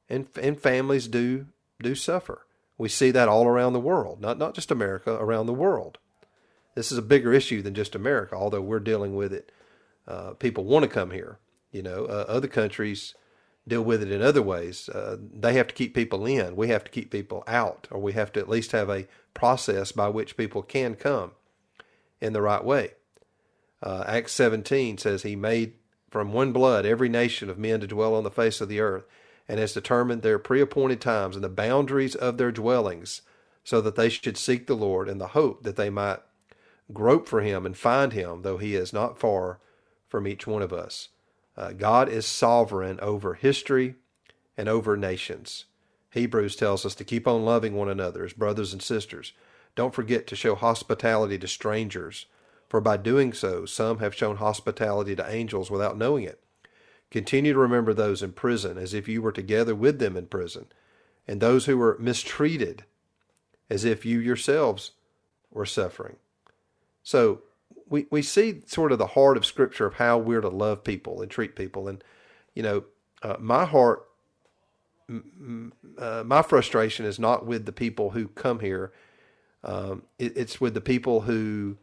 And 0.08 0.28
and 0.40 0.58
families 0.58 1.08
do 1.08 1.46
do 1.80 1.94
suffer. 1.94 2.46
We 2.76 2.88
see 2.88 3.10
that 3.10 3.28
all 3.28 3.46
around 3.46 3.72
the 3.72 3.80
world, 3.80 4.20
not 4.20 4.38
not 4.38 4.54
just 4.54 4.70
America, 4.70 5.14
around 5.14 5.46
the 5.46 5.52
world. 5.52 5.98
This 6.74 6.92
is 6.92 6.98
a 6.98 7.02
bigger 7.02 7.32
issue 7.32 7.60
than 7.60 7.74
just 7.74 7.94
America, 7.94 8.36
although 8.36 8.60
we're 8.60 8.78
dealing 8.78 9.16
with 9.16 9.32
it. 9.32 9.50
Uh, 10.08 10.32
people 10.32 10.64
want 10.64 10.82
to 10.82 10.88
come 10.88 11.10
here. 11.10 11.38
You 11.70 11.82
know, 11.82 12.06
uh, 12.06 12.24
other 12.26 12.48
countries 12.48 13.14
deal 13.68 13.82
with 13.82 14.02
it 14.02 14.10
in 14.10 14.22
other 14.22 14.40
ways. 14.40 14.88
Uh, 14.88 15.18
they 15.20 15.52
have 15.52 15.68
to 15.68 15.74
keep 15.74 15.94
people 15.94 16.24
in. 16.24 16.56
We 16.56 16.68
have 16.68 16.82
to 16.84 16.90
keep 16.90 17.10
people 17.10 17.44
out, 17.46 17.86
or 17.90 18.00
we 18.00 18.14
have 18.14 18.32
to 18.32 18.40
at 18.40 18.48
least 18.48 18.72
have 18.72 18.88
a 18.88 19.06
process 19.34 19.92
by 19.92 20.08
which 20.08 20.38
people 20.38 20.62
can 20.62 20.94
come 20.94 21.32
in 22.20 22.32
the 22.32 22.40
right 22.40 22.64
way. 22.64 22.92
Uh, 23.82 24.04
Acts 24.06 24.32
17 24.32 24.96
says, 24.96 25.22
He 25.22 25.36
made 25.36 25.74
from 26.10 26.32
one 26.32 26.52
blood 26.52 26.86
every 26.86 27.10
nation 27.10 27.50
of 27.50 27.58
men 27.58 27.80
to 27.80 27.86
dwell 27.86 28.14
on 28.14 28.24
the 28.24 28.30
face 28.30 28.62
of 28.62 28.70
the 28.70 28.80
earth, 28.80 29.04
and 29.46 29.60
has 29.60 29.74
determined 29.74 30.22
their 30.22 30.38
pre 30.38 30.60
appointed 30.62 31.02
times 31.02 31.36
and 31.36 31.44
the 31.44 31.50
boundaries 31.50 32.14
of 32.14 32.38
their 32.38 32.50
dwellings, 32.50 33.20
so 33.62 33.82
that 33.82 33.94
they 33.94 34.08
should 34.08 34.38
seek 34.38 34.66
the 34.66 34.74
Lord 34.74 35.08
in 35.08 35.18
the 35.18 35.28
hope 35.28 35.62
that 35.64 35.76
they 35.76 35.90
might 35.90 36.20
grope 36.92 37.28
for 37.28 37.42
him 37.42 37.66
and 37.66 37.76
find 37.76 38.14
him, 38.14 38.40
though 38.40 38.56
he 38.56 38.74
is 38.74 38.94
not 38.94 39.18
far 39.18 39.60
from 40.08 40.26
each 40.26 40.46
one 40.46 40.62
of 40.62 40.72
us. 40.72 41.08
Uh, 41.56 41.72
God 41.72 42.08
is 42.08 42.26
sovereign 42.26 42.98
over 43.00 43.34
history 43.34 43.96
and 44.56 44.68
over 44.68 44.96
nations. 44.96 45.66
Hebrews 46.10 46.56
tells 46.56 46.86
us 46.86 46.94
to 46.96 47.04
keep 47.04 47.28
on 47.28 47.44
loving 47.44 47.74
one 47.74 47.88
another 47.88 48.24
as 48.24 48.32
brothers 48.32 48.72
and 48.72 48.82
sisters. 48.82 49.32
Don't 49.74 49.94
forget 49.94 50.26
to 50.26 50.36
show 50.36 50.54
hospitality 50.54 51.38
to 51.38 51.46
strangers, 51.46 52.26
for 52.68 52.80
by 52.80 52.96
doing 52.96 53.32
so, 53.32 53.66
some 53.66 53.98
have 53.98 54.14
shown 54.14 54.36
hospitality 54.36 55.14
to 55.16 55.30
angels 55.30 55.70
without 55.70 55.98
knowing 55.98 56.24
it. 56.24 56.40
Continue 57.10 57.52
to 57.52 57.58
remember 57.58 57.94
those 57.94 58.22
in 58.22 58.32
prison 58.32 58.76
as 58.76 58.92
if 58.92 59.08
you 59.08 59.22
were 59.22 59.32
together 59.32 59.74
with 59.74 59.98
them 59.98 60.16
in 60.16 60.26
prison, 60.26 60.66
and 61.26 61.40
those 61.40 61.66
who 61.66 61.78
were 61.78 61.96
mistreated 61.98 62.84
as 63.70 63.84
if 63.84 64.04
you 64.04 64.18
yourselves 64.18 64.92
were 65.50 65.66
suffering. 65.66 66.16
So 67.02 67.42
we, 67.88 68.06
we 68.10 68.22
see 68.22 68.62
sort 68.66 68.92
of 68.92 68.98
the 68.98 69.08
heart 69.08 69.36
of 69.36 69.46
Scripture 69.46 69.86
of 69.86 69.94
how 69.94 70.18
we're 70.18 70.40
to 70.40 70.48
love 70.48 70.84
people 70.84 71.22
and 71.22 71.30
treat 71.30 71.56
people. 71.56 71.88
And, 71.88 72.02
you 72.54 72.62
know, 72.62 72.84
uh, 73.22 73.36
my 73.38 73.64
heart, 73.64 74.04
uh, 75.10 76.22
my 76.24 76.42
frustration 76.42 77.06
is 77.06 77.18
not 77.18 77.46
with 77.46 77.64
the 77.64 77.72
people 77.72 78.10
who 78.10 78.28
come 78.28 78.60
here. 78.60 78.92
Um, 79.64 80.02
it, 80.18 80.36
it's 80.36 80.60
with 80.60 80.74
the 80.74 80.80
people 80.80 81.22
who 81.22 81.78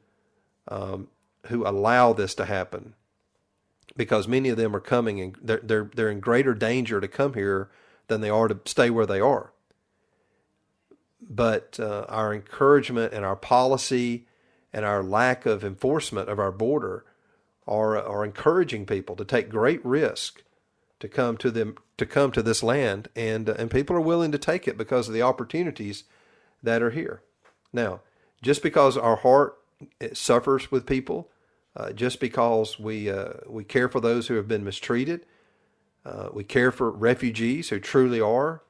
um, 0.68 1.10
who 1.48 1.68
allow 1.68 2.14
this 2.14 2.34
to 2.36 2.46
happen, 2.46 2.96
because 3.96 4.28
many 4.28 4.50
of 4.50 4.58
them 4.58 4.76
are 4.76 4.80
coming 4.80 5.20
and 5.20 5.36
they're 5.42 5.62
they're 5.62 5.90
they're 5.94 6.10
in 6.10 6.20
greater 6.20 6.54
danger 6.54 7.02
to 7.02 7.08
come 7.08 7.34
here 7.34 7.70
than 8.08 8.22
they 8.22 8.30
are 8.30 8.48
to 8.48 8.60
stay 8.66 8.90
where 8.90 9.06
they 9.06 9.20
are. 9.20 9.52
But 11.28 11.80
uh, 11.80 12.06
our 12.08 12.34
encouragement 12.34 13.14
and 13.14 13.26
our 13.26 13.36
policy 13.36 14.26
and 14.76 14.84
our 14.84 15.02
lack 15.02 15.46
of 15.46 15.64
enforcement 15.64 16.28
of 16.28 16.38
our 16.38 16.52
border 16.52 17.06
are, 17.66 17.98
are 17.98 18.26
encouraging 18.26 18.86
people 18.86 19.16
to 19.16 19.24
take 19.24 19.48
great 19.50 19.84
risk 19.86 20.44
to 21.00 21.08
come 21.08 21.38
to 21.38 21.50
them 21.50 21.78
to 21.98 22.06
come 22.06 22.30
to 22.32 22.44
this 22.44 22.62
land 22.62 23.08
and 23.16 23.48
and 23.48 23.72
people 23.72 23.96
are 23.96 24.02
willing 24.02 24.34
to 24.34 24.38
take 24.38 24.68
it 24.68 24.78
because 24.78 25.08
of 25.08 25.14
the 25.14 25.22
opportunities 25.22 26.04
that 26.62 26.82
are 26.84 26.92
here. 26.92 27.22
Now, 27.72 28.02
just 28.42 28.62
because 28.62 28.98
our 28.98 29.16
heart 29.16 29.58
suffers 30.14 30.72
with 30.72 30.86
people, 30.86 31.30
uh, 31.76 31.94
just 31.94 32.20
because 32.20 32.78
we 32.78 33.10
uh, 33.10 33.34
we 33.48 33.64
care 33.64 33.88
for 33.88 34.02
those 34.02 34.28
who 34.28 34.36
have 34.36 34.48
been 34.48 34.66
mistreated, 34.66 35.26
uh, 36.06 36.30
we 36.34 36.44
care 36.44 36.72
for 36.72 36.92
refugees 36.92 37.70
who 37.70 37.80
truly 37.80 38.20
are 38.20 38.62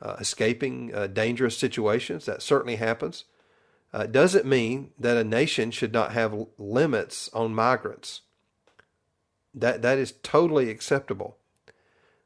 uh, 0.00 0.16
escaping 0.20 0.94
uh, 0.94 1.08
dangerous 1.08 1.58
situations. 1.58 2.24
That 2.26 2.40
certainly 2.40 2.76
happens. 2.76 3.24
Uh, 3.92 4.06
doesn't 4.06 4.46
mean 4.46 4.90
that 4.98 5.16
a 5.16 5.24
nation 5.24 5.70
should 5.70 5.92
not 5.92 6.12
have 6.12 6.46
limits 6.58 7.28
on 7.32 7.54
migrants. 7.54 8.22
That 9.52 9.82
that 9.82 9.98
is 9.98 10.14
totally 10.22 10.70
acceptable. 10.70 11.36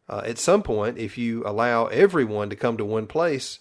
at 0.09 0.39
some 0.39 0.63
point, 0.63 0.99
if 0.99 1.17
you 1.17 1.43
allow 1.47 1.87
everyone 1.87 2.51
to 2.51 2.57
come 2.57 2.77
to 2.77 2.85
one 2.85 3.07
place, 3.07 3.61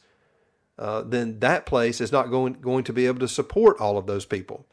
then 0.77 1.39
that 1.39 1.65
place 1.65 2.01
is 2.01 2.11
not 2.11 2.29
going 2.29 2.53
going 2.53 2.83
to 2.83 2.93
be 2.93 3.07
able 3.07 3.19
to 3.19 3.27
support 3.27 3.79
all 3.79 3.97
of 3.97 4.05
those 4.05 4.25
people. 4.25 4.65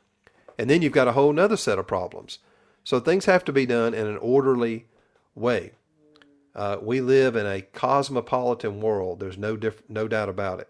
And 0.59 0.69
then 0.69 0.83
you've 0.83 0.93
got 0.93 1.09
a 1.09 1.13
whole 1.13 1.39
other 1.39 1.57
set 1.57 1.79
of 1.79 1.87
problems. 1.87 2.41
So 2.85 3.01
things 3.01 3.27
have 3.27 3.45
to 3.45 3.53
be 3.53 3.67
done 3.67 3.95
in 3.95 4.07
an 4.07 4.19
orderly 4.19 4.87
way. 5.35 5.73
Uh, 6.55 6.79
we 6.83 7.01
live 7.01 7.37
in 7.37 7.47
a 7.47 7.63
cosmopolitan 7.63 8.81
world. 8.81 9.21
There's 9.21 9.39
no 9.39 9.57
diff- 9.57 9.89
no 9.89 10.09
doubt 10.09 10.29
about 10.29 10.61
it, 10.61 10.69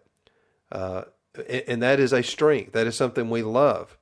uh, 0.70 1.02
and, 1.48 1.82
that 1.82 2.00
is 2.00 2.12
a 2.12 2.22
strength. 2.22 2.72
That 2.72 2.86
is 2.86 2.96
something 2.96 3.30
we 3.30 3.42
love. 3.42 3.96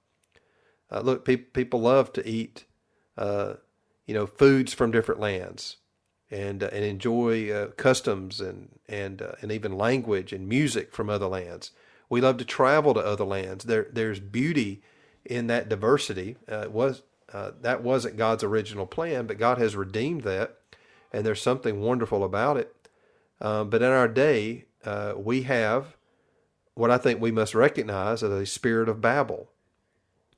Uh, 0.90 1.00
look, 1.00 1.24
pe- 1.24 1.36
people 1.36 1.80
love 1.80 2.12
to 2.14 2.26
eat, 2.26 2.64
uh, 3.16 3.54
you 4.06 4.14
know, 4.14 4.26
foods 4.26 4.72
from 4.72 4.90
different 4.90 5.20
lands, 5.20 5.76
and 6.30 6.62
uh, 6.62 6.70
and 6.72 6.84
enjoy 6.84 7.50
uh, 7.50 7.66
customs 7.76 8.40
and 8.40 8.78
and 8.88 9.22
and 9.42 9.52
even 9.52 9.76
language 9.76 10.32
and 10.32 10.48
music 10.48 10.92
from 10.92 11.10
other 11.10 11.26
lands. 11.26 11.72
We 12.08 12.20
love 12.20 12.38
to 12.38 12.44
travel 12.44 12.94
to 12.94 13.00
other 13.00 13.24
lands. 13.24 13.64
There 13.64 13.88
there's 13.92 14.20
beauty 14.20 14.82
in 15.24 15.46
that 15.48 15.68
diversity. 15.68 16.36
Uh, 16.48 16.66
was 16.70 17.02
uh, 17.32 17.50
that 17.60 17.82
wasn't 17.82 18.16
God's 18.16 18.42
original 18.42 18.86
plan, 18.86 19.26
but 19.26 19.38
God 19.38 19.58
has 19.58 19.76
redeemed 19.76 20.22
that, 20.22 20.56
and 21.12 21.26
there's 21.26 21.42
something 21.42 21.80
wonderful 21.80 22.24
about 22.24 22.56
it. 22.56 22.74
Um, 23.40 23.68
but 23.68 23.82
in 23.82 23.90
our 23.90 24.08
day, 24.08 24.64
uh, 24.84 25.12
we 25.16 25.42
have 25.42 25.97
what 26.78 26.92
I 26.92 26.96
think 26.96 27.20
we 27.20 27.32
must 27.32 27.56
recognize 27.56 28.22
as 28.22 28.30
a 28.30 28.46
spirit 28.46 28.88
of 28.88 29.00
Babel. 29.00 29.48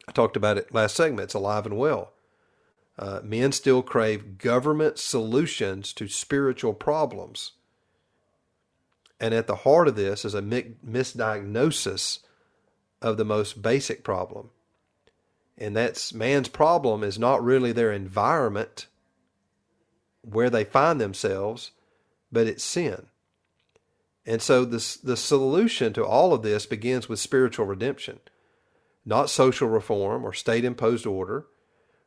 I 0.09 0.12
talked 0.12 0.38
about 0.38 0.57
it 0.57 0.72
last 0.72 0.96
segment. 0.96 1.24
It's 1.24 1.35
alive 1.35 1.66
and 1.66 1.76
well. 1.76 2.12
Uh, 2.98 3.20
men 3.22 3.53
still 3.53 3.83
crave 3.83 4.38
government 4.38 4.98
solutions 4.98 5.92
to 5.92 6.09
spiritual 6.09 6.72
problems. 6.72 7.53
And 9.20 9.35
at 9.35 9.48
the 9.48 9.57
heart 9.57 9.87
of 9.87 9.96
this 9.96 10.24
is 10.24 10.35
a 10.35 10.40
misdiagnosis 10.40 12.20
of 13.03 13.18
the 13.18 13.24
most 13.26 13.61
basic 13.61 14.03
problem. 14.03 14.48
And 15.59 15.76
that's 15.76 16.14
man's 16.14 16.48
problem 16.48 17.05
is 17.05 17.18
not 17.18 17.44
really 17.44 17.72
their 17.72 17.92
environment 17.92 18.87
where 20.22 20.48
they 20.48 20.64
find 20.64 20.98
themselves, 20.98 21.72
but 22.33 22.46
it's 22.46 22.64
sin. 22.64 23.09
And 24.26 24.42
so 24.42 24.64
the, 24.64 24.98
the 25.02 25.16
solution 25.16 25.92
to 25.94 26.04
all 26.04 26.33
of 26.33 26.42
this 26.42 26.66
begins 26.66 27.09
with 27.09 27.18
spiritual 27.18 27.66
redemption, 27.66 28.20
not 29.04 29.30
social 29.30 29.68
reform 29.68 30.24
or 30.24 30.33
state 30.33 30.64
imposed 30.64 31.06
order. 31.06 31.46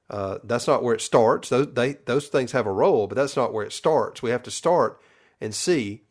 Uh, 0.09 0.37
that's 0.43 0.67
not 0.67 0.83
where 0.83 0.93
it 0.93 1.01
starts. 1.01 1.49
Those, 1.49 1.73
they, 1.73 1.93
those 1.93 2.27
things 2.27 2.51
have 2.51 2.67
a 2.67 2.71
role, 2.71 3.07
but 3.07 3.15
that's 3.15 3.35
not 3.35 3.53
where 3.53 3.65
it 3.65 3.73
starts. 3.73 4.21
We 4.21 4.29
have 4.29 4.43
to 4.43 4.51
start 4.51 5.01
and 5.41 5.55
see 5.55 6.03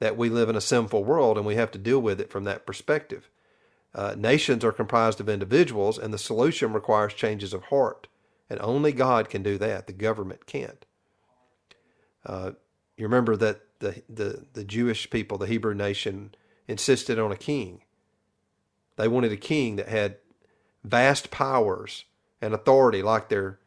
that 0.00 0.16
we 0.16 0.28
live 0.28 0.48
in 0.48 0.56
a 0.56 0.60
sinful 0.60 1.04
world 1.04 1.36
and 1.38 1.46
we 1.46 1.54
have 1.54 1.70
to 1.72 1.78
deal 1.78 2.00
with 2.00 2.20
it 2.20 2.30
from 2.30 2.44
that 2.44 2.66
perspective. 2.66 3.30
Uh, 3.94 4.14
nations 4.16 4.62
are 4.62 4.72
comprised 4.72 5.20
of 5.20 5.28
individuals, 5.28 5.96
and 5.96 6.12
the 6.12 6.18
solution 6.18 6.74
requires 6.74 7.14
changes 7.14 7.54
of 7.54 7.64
heart. 7.64 8.08
And 8.50 8.60
only 8.60 8.92
God 8.92 9.30
can 9.30 9.42
do 9.42 9.56
that. 9.56 9.86
The 9.86 9.94
government 9.94 10.44
can't. 10.44 10.84
Uh, 12.24 12.52
you 12.96 13.04
remember 13.04 13.36
that 13.36 13.60
the, 13.78 14.02
the, 14.08 14.44
the 14.52 14.64
Jewish 14.64 15.08
people, 15.10 15.38
the 15.38 15.46
Hebrew 15.46 15.74
nation, 15.74 16.34
insisted 16.68 17.18
on 17.18 17.32
a 17.32 17.36
king. 17.36 17.82
They 18.96 19.08
wanted 19.08 19.32
a 19.32 19.36
king 19.36 19.76
that 19.76 19.88
had 19.88 20.16
vast 20.82 21.30
powers 21.30 22.04
and 22.40 22.54
authority 22.54 23.02
like 23.02 23.28
their 23.28 23.58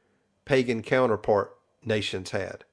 pagan 0.46 0.82
counterpart 0.82 1.56
nations 1.84 2.32
had. 2.32 2.64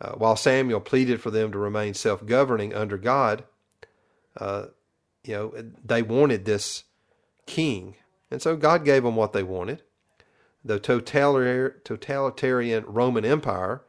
Uh, 0.00 0.12
while 0.12 0.36
Samuel 0.36 0.80
pleaded 0.80 1.20
for 1.20 1.30
them 1.30 1.52
to 1.52 1.58
remain 1.58 1.94
self 1.94 2.26
governing 2.26 2.74
under 2.74 2.98
God, 2.98 3.44
uh, 4.36 4.66
you 5.22 5.34
know, 5.34 5.54
they 5.84 6.02
wanted 6.02 6.44
this 6.44 6.82
king. 7.46 7.94
And 8.30 8.42
so 8.42 8.56
God 8.56 8.84
gave 8.84 9.04
them 9.04 9.16
what 9.16 9.32
they 9.32 9.42
wanted. 9.42 9.82
The 10.64 10.78
totalitarian 10.80 12.84
Roman 12.86 13.24
Empire 13.24 13.82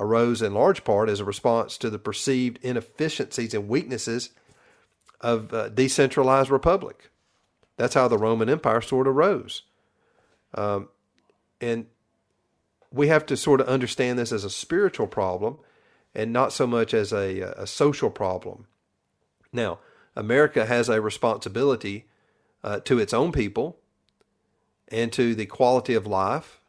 arose 0.00 0.42
in 0.42 0.54
large 0.54 0.82
part 0.82 1.08
as 1.08 1.20
a 1.20 1.24
response 1.24 1.76
to 1.78 1.90
the 1.90 1.98
perceived 1.98 2.58
inefficiencies 2.62 3.54
and 3.54 3.68
weaknesses 3.68 4.30
of 5.20 5.52
a 5.52 5.68
decentralized 5.68 6.50
republic. 6.50 7.10
That's 7.76 7.94
how 7.94 8.08
the 8.08 8.18
Roman 8.18 8.48
Empire 8.48 8.80
sort 8.80 9.06
of 9.06 9.14
rose. 9.14 9.62
Um, 10.54 10.88
and 11.60 11.86
we 12.90 13.08
have 13.08 13.26
to 13.26 13.36
sort 13.36 13.60
of 13.60 13.68
understand 13.68 14.18
this 14.18 14.32
as 14.32 14.42
a 14.42 14.50
spiritual 14.50 15.06
problem 15.06 15.58
and 16.14 16.32
not 16.32 16.52
so 16.52 16.66
much 16.66 16.92
as 16.94 17.12
a, 17.12 17.40
a 17.40 17.66
social 17.66 18.10
problem. 18.10 18.66
Now, 19.52 19.78
America 20.16 20.66
has 20.66 20.88
a 20.88 21.00
responsibility 21.00 22.06
uh, 22.64 22.80
to 22.80 22.98
its 22.98 23.14
own 23.14 23.32
people 23.32 23.78
and 24.88 25.12
to 25.12 25.34
the 25.34 25.46
quality 25.46 25.94
of 25.94 26.06
life 26.06 26.60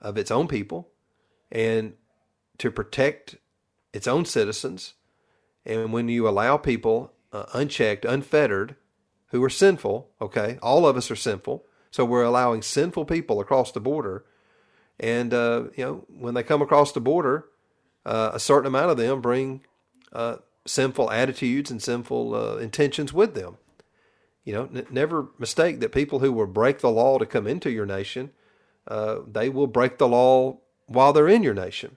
of 0.00 0.16
its 0.16 0.30
own 0.30 0.48
people 0.48 0.88
and 1.50 1.92
to 2.62 2.70
protect 2.70 3.34
its 3.92 4.06
own 4.06 4.24
citizens. 4.24 4.94
And 5.66 5.92
when 5.92 6.08
you 6.08 6.28
allow 6.28 6.56
people 6.58 7.12
uh, 7.32 7.46
unchecked, 7.52 8.04
unfettered, 8.04 8.76
who 9.30 9.42
are 9.42 9.50
sinful, 9.50 10.08
okay, 10.20 10.60
all 10.62 10.86
of 10.86 10.96
us 10.96 11.10
are 11.10 11.16
sinful. 11.16 11.64
So 11.90 12.04
we're 12.04 12.22
allowing 12.22 12.62
sinful 12.62 13.06
people 13.06 13.40
across 13.40 13.72
the 13.72 13.80
border. 13.80 14.24
And, 15.00 15.34
uh, 15.34 15.64
you 15.74 15.84
know, 15.84 16.04
when 16.08 16.34
they 16.34 16.44
come 16.44 16.62
across 16.62 16.92
the 16.92 17.00
border, 17.00 17.46
uh, 18.06 18.30
a 18.32 18.38
certain 18.38 18.68
amount 18.68 18.92
of 18.92 18.96
them 18.96 19.20
bring 19.20 19.62
uh, 20.12 20.36
sinful 20.64 21.10
attitudes 21.10 21.68
and 21.68 21.82
sinful 21.82 22.32
uh, 22.32 22.56
intentions 22.58 23.12
with 23.12 23.34
them. 23.34 23.56
You 24.44 24.52
know, 24.52 24.68
n- 24.72 24.86
never 24.88 25.30
mistake 25.36 25.80
that 25.80 25.90
people 25.90 26.20
who 26.20 26.32
will 26.32 26.46
break 26.46 26.78
the 26.78 26.90
law 26.90 27.18
to 27.18 27.26
come 27.26 27.48
into 27.48 27.70
your 27.70 27.86
nation, 27.86 28.30
uh, 28.86 29.16
they 29.26 29.48
will 29.48 29.66
break 29.66 29.98
the 29.98 30.06
law 30.06 30.58
while 30.86 31.12
they're 31.12 31.28
in 31.28 31.42
your 31.42 31.54
nation. 31.54 31.96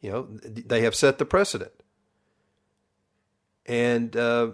You 0.00 0.10
know, 0.10 0.28
they 0.44 0.82
have 0.82 0.94
set 0.94 1.18
the 1.18 1.24
precedent. 1.26 1.72
And, 3.66 4.16
uh, 4.16 4.52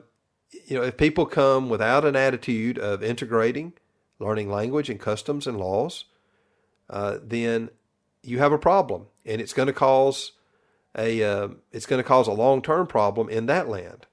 you 0.67 0.77
know, 0.77 0.83
if 0.83 0.97
people 0.97 1.27
come 1.27 1.69
without 1.69 2.05
an 2.05 2.17
attitude 2.17 2.79
of 2.79 3.03
integrating, 3.03 3.73
learning 4.19 4.51
language 4.51 4.91
and 4.91 4.99
customs 4.99 5.47
and 5.47 5.59
laws, 5.59 6.07
uh, 6.91 7.19
then 7.23 7.71
you 8.23 8.39
have 8.39 8.53
a 8.53 8.59
problem. 8.59 9.07
And 9.25 9.41
it's 9.41 9.53
going 9.53 9.69
to 9.69 9.73
cause 9.73 10.33
a 10.97 11.23
uh, 11.23 11.49
it's 11.73 11.87
going 11.87 12.03
to 12.03 12.09
cause 12.09 12.27
a 12.27 12.33
long 12.33 12.63
term 12.63 12.87
problem 12.87 13.29
in 13.29 13.47
that 13.47 13.69
land. 13.69 14.07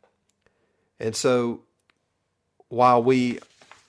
And 0.99 1.15
so, 1.15 1.61
while 2.69 3.01
we 3.01 3.39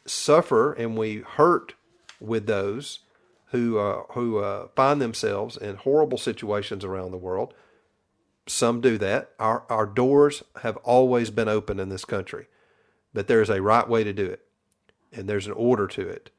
suffer 0.06 0.72
and 0.72 0.96
we 0.96 1.18
hurt 1.18 1.74
with 2.20 2.46
those 2.46 3.00
who 3.54 3.78
uh, 3.78 4.02
who 4.12 4.38
uh, 4.38 4.68
find 4.76 5.00
themselves 5.00 5.56
in 5.56 5.76
horrible 5.76 6.18
situations 6.18 6.84
around 6.84 7.10
the 7.10 7.16
world, 7.16 7.54
some 8.46 8.80
do 8.80 8.98
that. 8.98 9.30
Our 9.38 9.64
our 9.70 9.86
doors 9.86 10.42
have 10.62 10.76
always 10.78 11.30
been 11.30 11.48
open 11.48 11.80
in 11.80 11.88
this 11.88 12.04
country, 12.04 12.46
but 13.12 13.28
there 13.28 13.42
is 13.42 13.50
a 13.50 13.62
right 13.62 13.88
way 13.88 14.04
to 14.04 14.12
do 14.12 14.26
it, 14.26 14.44
and 15.12 15.28
there's 15.28 15.46
an 15.46 15.52
order 15.52 15.86
to 15.86 16.08
it. 16.08 16.30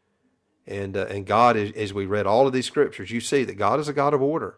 And 0.68 0.96
uh, 0.98 1.06
and 1.10 1.26
God, 1.26 1.58
is, 1.58 1.72
as 1.74 1.94
we 1.94 2.06
read 2.06 2.28
all 2.28 2.48
of 2.48 2.54
these 2.54 2.66
scriptures, 2.66 3.12
you 3.12 3.22
see 3.22 3.44
that 3.44 3.56
God 3.56 3.80
is 3.80 3.88
a 3.88 3.94
God 3.94 4.14
of 4.14 4.22
order 4.22 4.58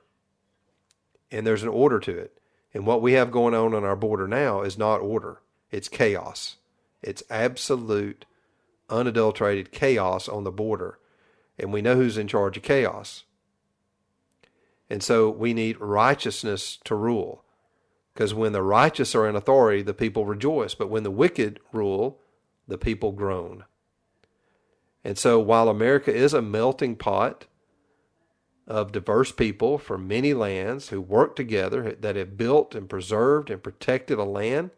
and 1.31 1.45
there's 1.45 1.63
an 1.63 1.69
order 1.69 1.99
to 1.99 2.17
it. 2.17 2.39
And 2.73 2.85
what 2.85 3.01
we 3.01 3.13
have 3.13 3.31
going 3.31 3.53
on 3.53 3.73
on 3.73 3.83
our 3.83 3.95
border 3.95 4.27
now 4.27 4.61
is 4.61 4.77
not 4.77 5.01
order, 5.01 5.41
it's 5.71 5.89
chaos. 5.89 6.57
It's 7.03 7.23
absolute, 7.29 8.25
unadulterated 8.89 9.71
chaos 9.71 10.27
on 10.27 10.43
the 10.43 10.51
border. 10.51 10.97
And 11.59 11.73
we 11.73 11.81
know 11.81 11.95
who's 11.95 12.17
in 12.17 12.27
charge 12.27 12.57
of 12.57 12.63
chaos. 12.63 13.23
And 14.89 15.03
so 15.03 15.29
we 15.29 15.53
need 15.53 15.79
righteousness 15.79 16.79
to 16.85 16.95
rule. 16.95 17.43
Because 18.13 18.33
when 18.33 18.53
the 18.53 18.63
righteous 18.63 19.13
are 19.15 19.27
in 19.27 19.35
authority, 19.35 19.81
the 19.81 19.93
people 19.93 20.25
rejoice. 20.25 20.75
But 20.75 20.89
when 20.89 21.03
the 21.03 21.11
wicked 21.11 21.59
rule, 21.71 22.19
the 22.67 22.77
people 22.77 23.11
groan. 23.11 23.65
And 25.03 25.17
so 25.17 25.39
while 25.39 25.69
America 25.69 26.13
is 26.13 26.33
a 26.33 26.41
melting 26.41 26.95
pot, 26.95 27.45
of 28.67 28.91
diverse 28.91 29.31
people 29.31 29.77
from 29.77 30.07
many 30.07 30.33
lands 30.33 30.89
who 30.89 30.99
work 30.99 31.35
together 31.35 31.95
that 32.01 32.17
have 32.17 32.37
built 32.37 32.75
and 32.75 32.89
preserved 32.89 33.49
and 33.49 33.63
protected 33.63 34.19
a 34.19 34.23
land. 34.25 34.71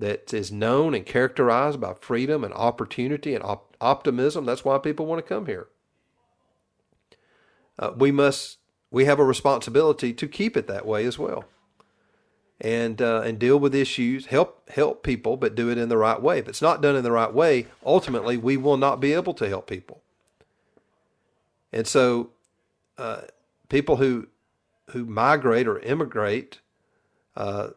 That 0.00 0.32
is 0.34 0.50
known 0.50 0.94
and 0.94 1.06
characterized 1.06 1.80
by 1.80 1.94
freedom 1.94 2.44
and 2.44 2.54
opportunity 2.54 3.34
and 3.34 3.44
op- 3.44 3.76
optimism. 3.80 4.44
That's 4.44 4.64
why 4.64 4.78
people 4.78 5.06
want 5.06 5.24
to 5.24 5.34
come 5.34 5.46
here. 5.46 5.68
Uh, 7.78 7.92
we 7.96 8.10
must 8.10 8.58
we 8.90 9.04
have 9.04 9.18
a 9.18 9.24
responsibility 9.24 10.12
to 10.12 10.28
keep 10.28 10.56
it 10.56 10.66
that 10.66 10.86
way 10.86 11.04
as 11.06 11.18
well, 11.18 11.44
and 12.60 13.00
uh, 13.00 13.22
and 13.24 13.38
deal 13.38 13.58
with 13.58 13.74
issues, 13.74 14.26
help 14.26 14.68
help 14.70 15.02
people, 15.02 15.36
but 15.36 15.54
do 15.54 15.70
it 15.70 15.78
in 15.78 15.88
the 15.88 15.96
right 15.96 16.20
way. 16.20 16.38
If 16.38 16.48
it's 16.48 16.62
not 16.62 16.82
done 16.82 16.96
in 16.96 17.04
the 17.04 17.12
right 17.12 17.32
way, 17.32 17.68
ultimately 17.84 18.36
we 18.36 18.56
will 18.56 18.76
not 18.76 19.00
be 19.00 19.12
able 19.14 19.34
to 19.34 19.48
help 19.48 19.66
people. 19.66 20.02
And 21.72 21.86
so, 21.86 22.30
uh, 22.98 23.22
people 23.68 23.96
who 23.96 24.28
who 24.90 25.04
migrate 25.04 25.68
or 25.68 25.78
immigrate, 25.78 26.60
uh, 27.36 27.70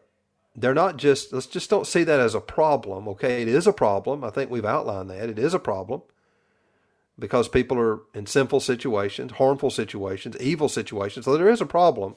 they're 0.56 0.74
not 0.74 0.96
just 0.96 1.32
let's 1.32 1.46
just 1.46 1.70
don't 1.70 1.86
see 1.86 2.04
that 2.04 2.20
as 2.20 2.34
a 2.34 2.40
problem. 2.40 3.08
Okay, 3.08 3.42
it 3.42 3.48
is 3.48 3.66
a 3.66 3.72
problem. 3.72 4.22
I 4.24 4.30
think 4.30 4.50
we've 4.50 4.64
outlined 4.64 5.10
that 5.10 5.28
it 5.28 5.38
is 5.38 5.54
a 5.54 5.58
problem 5.58 6.02
because 7.18 7.48
people 7.48 7.78
are 7.78 8.00
in 8.12 8.26
sinful 8.26 8.60
situations, 8.60 9.32
harmful 9.32 9.70
situations, 9.70 10.36
evil 10.40 10.68
situations. 10.68 11.24
So 11.24 11.36
there 11.36 11.48
is 11.48 11.60
a 11.60 11.66
problem. 11.66 12.14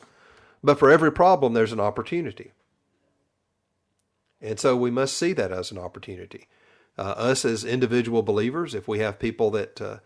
But 0.63 0.79
for 0.79 0.89
every 0.89 1.11
problem, 1.11 1.53
there's 1.53 1.71
an 1.71 1.79
opportunity. 1.79 2.51
And 4.41 4.59
so 4.59 4.75
we 4.75 4.91
must 4.91 5.17
see 5.17 5.33
that 5.33 5.51
as 5.51 5.71
an 5.71 5.77
opportunity. 5.77 6.47
Uh, 6.97 7.13
us 7.15 7.45
as 7.45 7.63
individual 7.63 8.23
believers, 8.23 8.73
if 8.73 8.87
we 8.87 8.99
have 8.99 9.19
people 9.19 9.51
that 9.51 9.79
uh, 9.81 9.97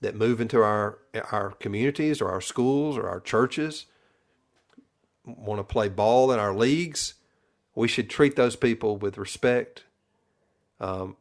that 0.00 0.14
move 0.14 0.40
into 0.40 0.62
our 0.62 0.98
our 1.32 1.52
communities 1.52 2.20
or 2.20 2.30
our 2.30 2.40
schools 2.40 2.96
or 2.96 3.08
our 3.08 3.20
churches, 3.20 3.86
want 5.24 5.58
to 5.58 5.64
play 5.64 5.88
ball 5.88 6.30
in 6.30 6.38
our 6.38 6.54
leagues, 6.54 7.14
we 7.76 7.86
should 7.86 8.10
treat 8.10 8.34
those 8.34 8.56
people 8.56 8.96
with 8.96 9.18
respect. 9.18 9.84
Um, 10.80 11.16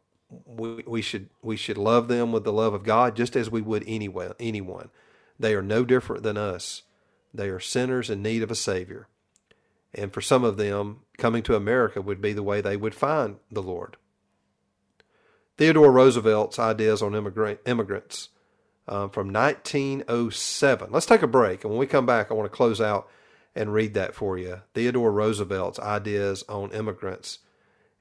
we, 0.46 0.84
we 0.88 1.02
should 1.04 1.30
we 1.44 1.56
should 1.56 1.78
love 1.78 2.08
them 2.08 2.32
with 2.32 2.44
the 2.44 2.54
love 2.54 2.74
of 2.74 2.84
God 2.84 3.15
just 3.15 3.36
as 3.36 3.52
we 3.52 3.62
would 3.62 3.84
anyone 3.86 4.34
anyone. 4.39 4.89
They 5.38 5.54
are 5.54 5.62
no 5.62 5.86
different 5.86 6.24
than 6.24 6.38
us. 6.38 6.82
They 7.34 7.50
are 7.50 7.60
sinners 7.60 8.10
in 8.10 8.24
need 8.24 8.41
of 8.41 8.50
a 8.50 8.56
savior. 8.56 9.08
And 9.94 10.12
for 10.13 10.22
some 10.22 10.44
of 10.44 10.58
them, 10.58 11.02
coming 11.18 11.44
to 11.44 11.56
America 11.56 12.02
would 12.02 12.22
be 12.22 12.34
the 12.34 12.44
way 12.44 12.62
they 12.62 12.78
would 12.78 12.96
find 12.96 13.38
the 13.52 13.62
Lord. 13.62 13.98
Theodore 15.58 15.91
Roosevelt's 15.91 16.60
ideas 16.60 17.02
on 17.02 17.15
immigrant, 17.15 17.60
immigrants 17.65 18.30
um, 18.88 19.10
from 19.10 19.32
1907. 19.32 20.89
Let's 20.91 21.06
take 21.06 21.22
a 21.22 21.28
break. 21.28 21.63
And 21.63 21.72
when 21.72 21.80
we 21.80 21.88
come 21.88 22.06
back, 22.06 22.30
I 22.30 22.34
want 22.34 22.52
to 22.52 22.56
close 22.56 22.82
out 22.82 23.08
and 23.56 23.74
read 23.74 23.94
that 23.94 24.13
for 24.13 24.38
you. 24.38 24.62
Theodore 24.74 25.12
Roosevelt's 25.12 25.80
ideas 25.80 26.44
on 26.50 26.72
immigrants 26.72 27.39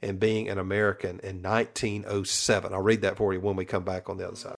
and 0.03 0.21
being 0.21 0.49
an 0.49 0.59
American 0.59 1.21
in 1.21 1.43
1907. 1.43 2.75
I'll 2.75 2.83
read 2.83 3.03
that 3.03 3.17
for 3.17 3.33
you 3.33 3.41
when 3.41 3.57
we 3.57 3.65
come 3.65 3.85
back 3.85 4.09
on 4.09 4.19
the 4.19 4.27
other 4.27 4.37
side. 4.37 4.57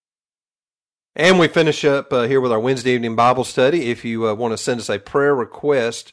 And 1.14 1.38
we 1.38 1.48
finish 1.48 1.84
up 1.84 2.12
uh, 2.12 2.22
here 2.22 2.40
with 2.40 2.52
our 2.52 2.60
Wednesday 2.60 2.90
evening 2.90 3.16
Bible 3.16 3.44
study. 3.44 3.90
If 3.90 4.04
you 4.04 4.28
uh, 4.28 4.34
want 4.34 4.52
to 4.52 4.58
send 4.58 4.80
us 4.80 4.90
a 4.90 4.98
prayer 4.98 5.34
request, 5.34 6.12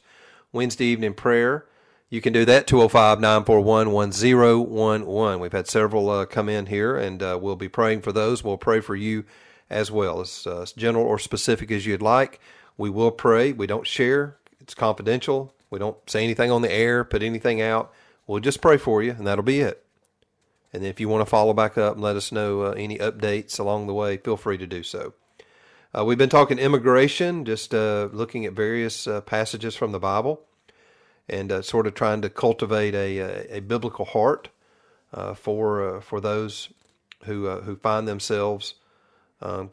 Wednesday 0.52 0.86
evening 0.86 1.14
prayer, 1.14 1.66
you 2.08 2.20
can 2.20 2.32
do 2.32 2.44
that 2.44 2.66
205 2.66 3.20
941 3.20 3.90
1011. 3.90 5.40
We've 5.40 5.52
had 5.52 5.66
several 5.66 6.08
uh, 6.08 6.26
come 6.26 6.48
in 6.48 6.66
here, 6.66 6.96
and 6.96 7.22
uh, 7.22 7.38
we'll 7.40 7.56
be 7.56 7.68
praying 7.68 8.02
for 8.02 8.12
those. 8.12 8.44
We'll 8.44 8.56
pray 8.56 8.80
for 8.80 8.94
you 8.94 9.24
as 9.68 9.90
well, 9.90 10.20
as 10.20 10.46
uh, 10.46 10.64
general 10.76 11.04
or 11.04 11.18
specific 11.18 11.70
as 11.70 11.84
you'd 11.84 12.00
like. 12.00 12.40
We 12.78 12.88
will 12.88 13.10
pray. 13.10 13.52
We 13.52 13.66
don't 13.66 13.86
share, 13.86 14.38
it's 14.64 14.74
confidential. 14.74 15.54
We 15.68 15.78
don't 15.78 15.98
say 16.08 16.24
anything 16.24 16.50
on 16.50 16.62
the 16.62 16.72
air, 16.72 17.04
put 17.04 17.22
anything 17.22 17.60
out. 17.60 17.92
We'll 18.26 18.40
just 18.40 18.62
pray 18.62 18.78
for 18.78 19.02
you, 19.02 19.10
and 19.10 19.26
that'll 19.26 19.44
be 19.44 19.60
it. 19.60 19.84
And 20.72 20.84
if 20.84 20.98
you 20.98 21.08
want 21.08 21.20
to 21.20 21.30
follow 21.30 21.52
back 21.52 21.76
up 21.76 21.94
and 21.94 22.02
let 22.02 22.16
us 22.16 22.32
know 22.32 22.62
uh, 22.62 22.70
any 22.70 22.96
updates 22.96 23.60
along 23.60 23.86
the 23.86 23.94
way, 23.94 24.16
feel 24.16 24.38
free 24.38 24.56
to 24.56 24.66
do 24.66 24.82
so. 24.82 25.12
Uh, 25.96 26.04
we've 26.04 26.18
been 26.18 26.30
talking 26.30 26.58
immigration, 26.58 27.44
just 27.44 27.74
uh, 27.74 28.08
looking 28.10 28.46
at 28.46 28.54
various 28.54 29.06
uh, 29.06 29.20
passages 29.20 29.76
from 29.76 29.92
the 29.92 30.00
Bible, 30.00 30.40
and 31.28 31.52
uh, 31.52 31.60
sort 31.60 31.86
of 31.86 31.94
trying 31.94 32.22
to 32.22 32.30
cultivate 32.30 32.94
a, 32.94 33.18
a, 33.18 33.58
a 33.58 33.60
biblical 33.60 34.06
heart 34.06 34.48
uh, 35.12 35.34
for 35.34 36.00
for 36.00 36.20
those 36.20 36.70
who 37.24 37.48
who 37.60 37.76
find 37.76 38.08
themselves 38.08 38.74
um, 39.42 39.70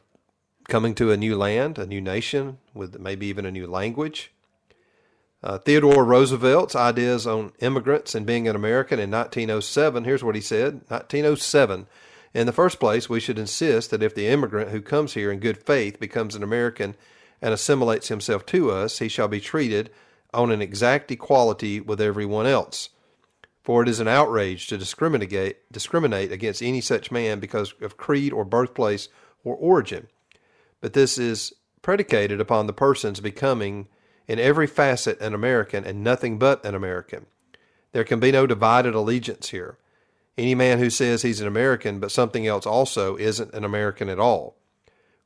coming 0.68 0.94
to 0.96 1.12
a 1.12 1.18
new 1.18 1.38
land, 1.38 1.80
a 1.80 1.88
new 1.88 2.02
nation, 2.02 2.58
with 2.74 3.00
maybe 3.00 3.26
even 3.28 3.46
a 3.46 3.52
new 3.52 3.66
language. 3.66 4.32
Uh, 5.44 5.58
Theodore 5.58 6.06
Roosevelt's 6.06 6.76
ideas 6.76 7.26
on 7.26 7.54
immigrants 7.60 8.14
and 8.14 8.26
being 8.26 8.48
an 8.48 8.56
American 8.56 9.00
in 9.00 9.10
1907. 9.10 10.04
Here's 10.04 10.24
what 10.24 10.36
he 10.36 10.42
said 10.42 10.82
1907. 10.88 11.88
In 12.34 12.46
the 12.46 12.54
first 12.54 12.80
place, 12.80 13.10
we 13.10 13.20
should 13.20 13.40
insist 13.40 13.90
that 13.90 14.04
if 14.04 14.14
the 14.14 14.28
immigrant 14.28 14.70
who 14.70 14.82
comes 14.82 15.14
here 15.14 15.32
in 15.32 15.40
good 15.40 15.58
faith 15.58 16.00
becomes 16.00 16.36
an 16.36 16.44
American 16.44 16.96
and 17.42 17.54
assimilates 17.54 18.08
himself 18.08 18.46
to 18.48 18.72
us, 18.72 19.00
he 19.00 19.08
shall 19.08 19.28
be 19.28 19.42
treated 19.42 19.90
on 20.34 20.52
an 20.52 20.62
exact 20.62 21.12
equality 21.12 21.82
with 21.82 22.00
everyone 22.00 22.46
else. 22.46 22.90
For 23.64 23.84
it 23.84 23.90
is 23.90 24.00
an 24.00 24.08
outrage 24.08 24.68
to 24.68 24.78
discriminate, 24.78 25.58
discriminate 25.72 26.32
against 26.32 26.64
any 26.64 26.82
such 26.82 27.12
man 27.12 27.40
because 27.40 27.74
of 27.82 27.98
creed 27.98 28.32
or 28.32 28.46
birthplace 28.46 29.10
or 29.44 29.56
origin. 29.56 30.08
But 30.80 30.94
this 30.94 31.18
is 31.18 31.54
predicated 31.82 32.40
upon 32.40 32.68
the 32.68 32.74
person's 32.74 33.20
becoming 33.20 33.88
in 34.32 34.40
every 34.40 34.66
facet 34.66 35.20
an 35.20 35.34
American 35.34 35.84
and 35.84 36.02
nothing 36.02 36.40
but 36.40 36.64
an 36.64 36.74
American. 36.74 37.26
There 37.92 38.06
can 38.06 38.22
be 38.22 38.32
no 38.32 38.48
divided 38.48 38.96
allegiance 38.96 39.50
here. 39.50 39.78
Any 40.38 40.56
man 40.56 40.80
who 40.80 40.90
says 40.90 41.22
he's 41.22 41.42
an 41.42 41.50
American 41.50 42.00
but 42.00 42.14
something 42.14 42.48
else 42.48 42.66
also 42.66 43.18
isn't 43.18 43.54
an 43.54 43.66
American 43.66 44.08
at 44.08 44.20
all. 44.22 44.56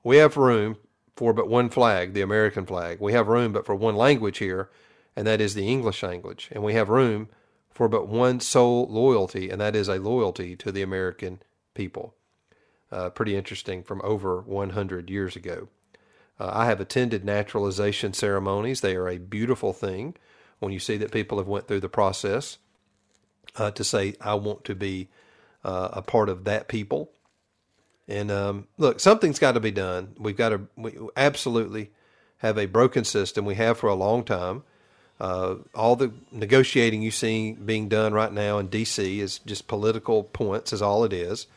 We 0.03 0.17
have 0.17 0.37
room 0.37 0.77
for 1.15 1.33
but 1.33 1.47
one 1.47 1.69
flag, 1.69 2.15
the 2.15 2.23
American 2.23 2.65
flag. 2.65 2.99
We 2.99 3.13
have 3.13 3.27
room 3.27 3.53
but 3.53 3.63
for 3.63 3.75
one 3.75 3.95
language 3.95 4.39
here, 4.39 4.71
and 5.15 5.27
that 5.27 5.39
is 5.39 5.53
the 5.53 5.67
English 5.67 6.01
language. 6.01 6.49
And 6.51 6.63
we 6.63 6.73
have 6.73 6.89
room 6.89 7.29
for 7.69 7.87
but 7.87 8.07
one 8.07 8.39
sole 8.39 8.87
loyalty, 8.89 9.51
and 9.51 9.61
that 9.61 9.75
is 9.75 9.87
a 9.87 9.99
loyalty 9.99 10.55
to 10.55 10.71
the 10.71 10.81
American 10.81 11.43
people. 11.75 12.15
Uh, 12.91 13.11
pretty 13.11 13.35
interesting 13.35 13.83
from 13.83 14.01
over 14.03 14.41
100 14.41 15.11
years 15.11 15.35
ago. 15.35 15.67
Uh, 16.39 16.49
I 16.51 16.65
have 16.65 16.81
attended 16.81 17.23
naturalization 17.23 18.13
ceremonies. 18.13 18.81
They 18.81 18.95
are 18.95 19.07
a 19.07 19.17
beautiful 19.17 19.73
thing 19.73 20.15
when 20.59 20.71
you 20.71 20.79
see 20.79 20.97
that 20.97 21.11
people 21.11 21.37
have 21.37 21.47
went 21.47 21.67
through 21.67 21.79
the 21.81 21.89
process 21.89 22.57
uh, 23.57 23.71
to 23.71 23.83
say, 23.83 24.15
I 24.19 24.35
want 24.35 24.65
to 24.65 24.75
be 24.75 25.09
uh, 25.63 25.89
a 25.93 26.01
part 26.01 26.29
of 26.29 26.43
that 26.45 26.67
people. 26.67 27.11
And 28.07 28.31
um, 28.31 28.67
look, 28.77 28.99
something's 28.99 29.39
got 29.39 29.53
to 29.53 29.59
be 29.59 29.71
done. 29.71 30.15
We've 30.19 30.37
got 30.37 30.49
to 30.49 30.61
we 30.75 30.95
absolutely 31.17 31.91
have 32.39 32.57
a 32.57 32.67
broken 32.67 33.03
system. 33.03 33.45
We 33.45 33.55
have 33.55 33.77
for 33.77 33.87
a 33.87 33.95
long 33.95 34.23
time. 34.23 34.63
Uh, 35.19 35.55
all 35.73 35.95
the 35.95 36.11
negotiating 36.31 37.01
you 37.01 37.09
see 37.09 37.53
being 37.53 37.87
done 37.87 38.13
right 38.13 38.33
now 38.33 38.57
in 38.57 38.67
D.C. 38.67 39.21
is 39.21 39.39
just 39.39 39.67
political 39.67 40.23
points, 40.23 40.73
is 40.73 40.81
all 40.81 41.03
it 41.05 41.13
is. 41.13 41.47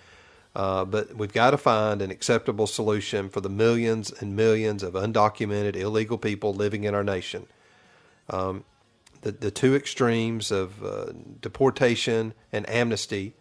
Uh, 0.54 0.84
but 0.84 1.14
we've 1.14 1.32
got 1.32 1.50
to 1.52 1.58
find 1.58 2.02
an 2.02 2.10
acceptable 2.10 2.66
solution 2.66 3.28
for 3.28 3.40
the 3.40 3.48
millions 3.48 4.10
and 4.20 4.34
millions 4.34 4.82
of 4.82 4.94
undocumented 4.94 5.76
illegal 5.76 6.18
people 6.18 6.52
living 6.52 6.84
in 6.84 6.94
our 6.94 7.04
nation. 7.04 7.46
Um, 8.30 8.64
the, 9.22 9.32
the 9.32 9.50
two 9.50 9.74
extremes 9.74 10.50
of 10.50 10.82
uh, 10.84 11.12
deportation 11.40 12.34
and 12.52 12.68
amnesty 12.68 13.34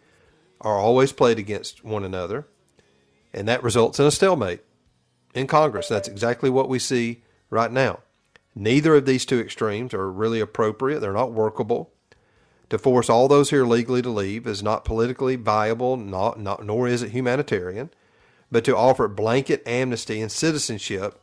are 0.60 0.78
always 0.78 1.12
played 1.12 1.38
against 1.38 1.84
one 1.84 2.04
another, 2.04 2.46
and 3.32 3.48
that 3.48 3.62
results 3.62 3.98
in 3.98 4.06
a 4.06 4.10
stalemate 4.10 4.60
in 5.34 5.46
Congress. 5.46 5.88
That's 5.88 6.08
exactly 6.08 6.50
what 6.50 6.68
we 6.68 6.78
see 6.78 7.22
right 7.50 7.70
now. 7.70 8.00
Neither 8.54 8.96
of 8.96 9.06
these 9.06 9.24
two 9.24 9.38
extremes 9.38 9.94
are 9.94 10.10
really 10.10 10.40
appropriate, 10.40 11.00
they're 11.00 11.12
not 11.12 11.32
workable. 11.32 11.92
To 12.70 12.78
force 12.78 13.08
all 13.08 13.28
those 13.28 13.50
here 13.50 13.64
legally 13.64 14.02
to 14.02 14.10
leave 14.10 14.46
is 14.46 14.62
not 14.62 14.84
politically 14.84 15.36
viable, 15.36 15.96
not, 15.96 16.38
not, 16.38 16.64
nor 16.64 16.86
is 16.86 17.02
it 17.02 17.10
humanitarian. 17.10 17.90
But 18.52 18.64
to 18.64 18.76
offer 18.76 19.08
blanket 19.08 19.62
amnesty 19.66 20.20
and 20.20 20.30
citizenship 20.30 21.20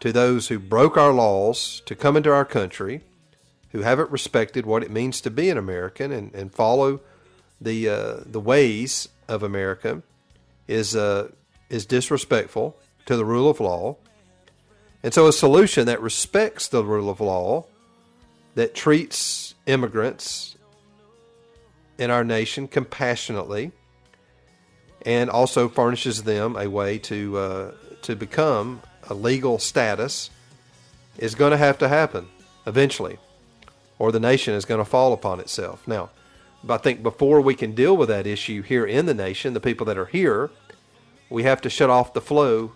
to 0.00 0.12
those 0.12 0.48
who 0.48 0.58
broke 0.58 0.96
our 0.96 1.12
laws 1.12 1.82
to 1.86 1.94
come 1.94 2.16
into 2.16 2.32
our 2.32 2.44
country, 2.44 3.02
who 3.70 3.82
haven't 3.82 4.10
respected 4.10 4.66
what 4.66 4.82
it 4.82 4.90
means 4.90 5.20
to 5.20 5.30
be 5.30 5.48
an 5.50 5.58
American 5.58 6.12
and, 6.12 6.34
and 6.34 6.52
follow 6.52 7.00
the 7.60 7.88
uh, 7.88 8.16
the 8.26 8.40
ways 8.40 9.08
of 9.28 9.44
America, 9.44 10.02
is 10.66 10.96
uh, 10.96 11.28
is 11.70 11.86
disrespectful 11.86 12.76
to 13.06 13.16
the 13.16 13.24
rule 13.24 13.48
of 13.48 13.60
law. 13.60 13.96
And 15.04 15.14
so, 15.14 15.28
a 15.28 15.32
solution 15.32 15.86
that 15.86 16.02
respects 16.02 16.66
the 16.66 16.84
rule 16.84 17.08
of 17.08 17.20
law, 17.20 17.66
that 18.56 18.74
treats 18.74 19.51
immigrants 19.66 20.56
in 21.98 22.10
our 22.10 22.24
nation 22.24 22.66
compassionately 22.66 23.72
and 25.04 25.30
also 25.30 25.68
furnishes 25.68 26.22
them 26.22 26.56
a 26.56 26.68
way 26.68 26.98
to 26.98 27.36
uh, 27.36 27.72
to 28.02 28.16
become 28.16 28.82
a 29.08 29.14
legal 29.14 29.58
status 29.58 30.30
is 31.18 31.34
going 31.34 31.50
to 31.50 31.56
have 31.56 31.78
to 31.78 31.88
happen 31.88 32.28
eventually 32.66 33.18
or 33.98 34.10
the 34.10 34.20
nation 34.20 34.54
is 34.54 34.64
going 34.64 34.78
to 34.78 34.84
fall 34.84 35.12
upon 35.12 35.38
itself 35.38 35.86
now 35.86 36.10
I 36.68 36.76
think 36.76 37.02
before 37.02 37.40
we 37.40 37.54
can 37.54 37.74
deal 37.74 37.96
with 37.96 38.08
that 38.08 38.26
issue 38.26 38.62
here 38.62 38.86
in 38.86 39.06
the 39.06 39.14
nation, 39.14 39.52
the 39.52 39.60
people 39.60 39.84
that 39.86 39.98
are 39.98 40.06
here, 40.06 40.50
we 41.28 41.42
have 41.42 41.60
to 41.62 41.70
shut 41.70 41.90
off 41.90 42.14
the 42.14 42.20
flow 42.20 42.72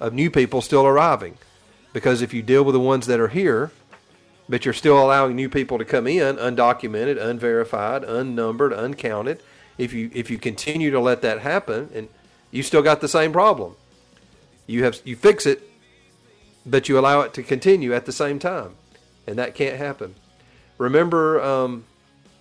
of 0.00 0.12
new 0.12 0.30
people 0.30 0.60
still 0.60 0.84
arriving. 0.84 1.38
Because 1.92 2.22
if 2.22 2.34
you 2.34 2.42
deal 2.42 2.64
with 2.64 2.72
the 2.72 2.80
ones 2.80 3.06
that 3.06 3.20
are 3.20 3.28
here, 3.28 3.70
but 4.48 4.64
you're 4.64 4.74
still 4.74 5.02
allowing 5.02 5.36
new 5.36 5.48
people 5.48 5.78
to 5.78 5.84
come 5.84 6.06
in 6.06 6.36
undocumented, 6.36 7.20
unverified, 7.20 8.04
unnumbered, 8.04 8.72
uncounted, 8.72 9.42
if 9.78 9.92
you 9.92 10.10
if 10.14 10.30
you 10.30 10.38
continue 10.38 10.90
to 10.90 11.00
let 11.00 11.22
that 11.22 11.40
happen 11.40 11.90
and 11.94 12.08
you 12.50 12.62
still 12.62 12.82
got 12.82 13.00
the 13.00 13.08
same 13.08 13.32
problem. 13.32 13.74
You 14.66 14.84
have 14.84 15.00
you 15.04 15.16
fix 15.16 15.46
it, 15.46 15.62
but 16.64 16.88
you 16.88 16.98
allow 16.98 17.22
it 17.22 17.34
to 17.34 17.42
continue 17.42 17.92
at 17.92 18.06
the 18.06 18.12
same 18.12 18.38
time, 18.38 18.76
and 19.26 19.38
that 19.38 19.54
can't 19.54 19.76
happen. 19.76 20.14
Remember, 20.78 21.42
um, 21.42 21.84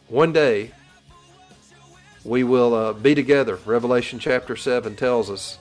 one 0.08 0.32
day 0.34 0.72
we 2.24 2.44
will 2.44 2.74
uh, 2.74 2.94
be 2.94 3.16
together. 3.16 3.60
Revelation 3.66 4.20
chapter 4.20 4.56
seven 4.56 4.96
tells 4.96 5.30
us 5.30 5.58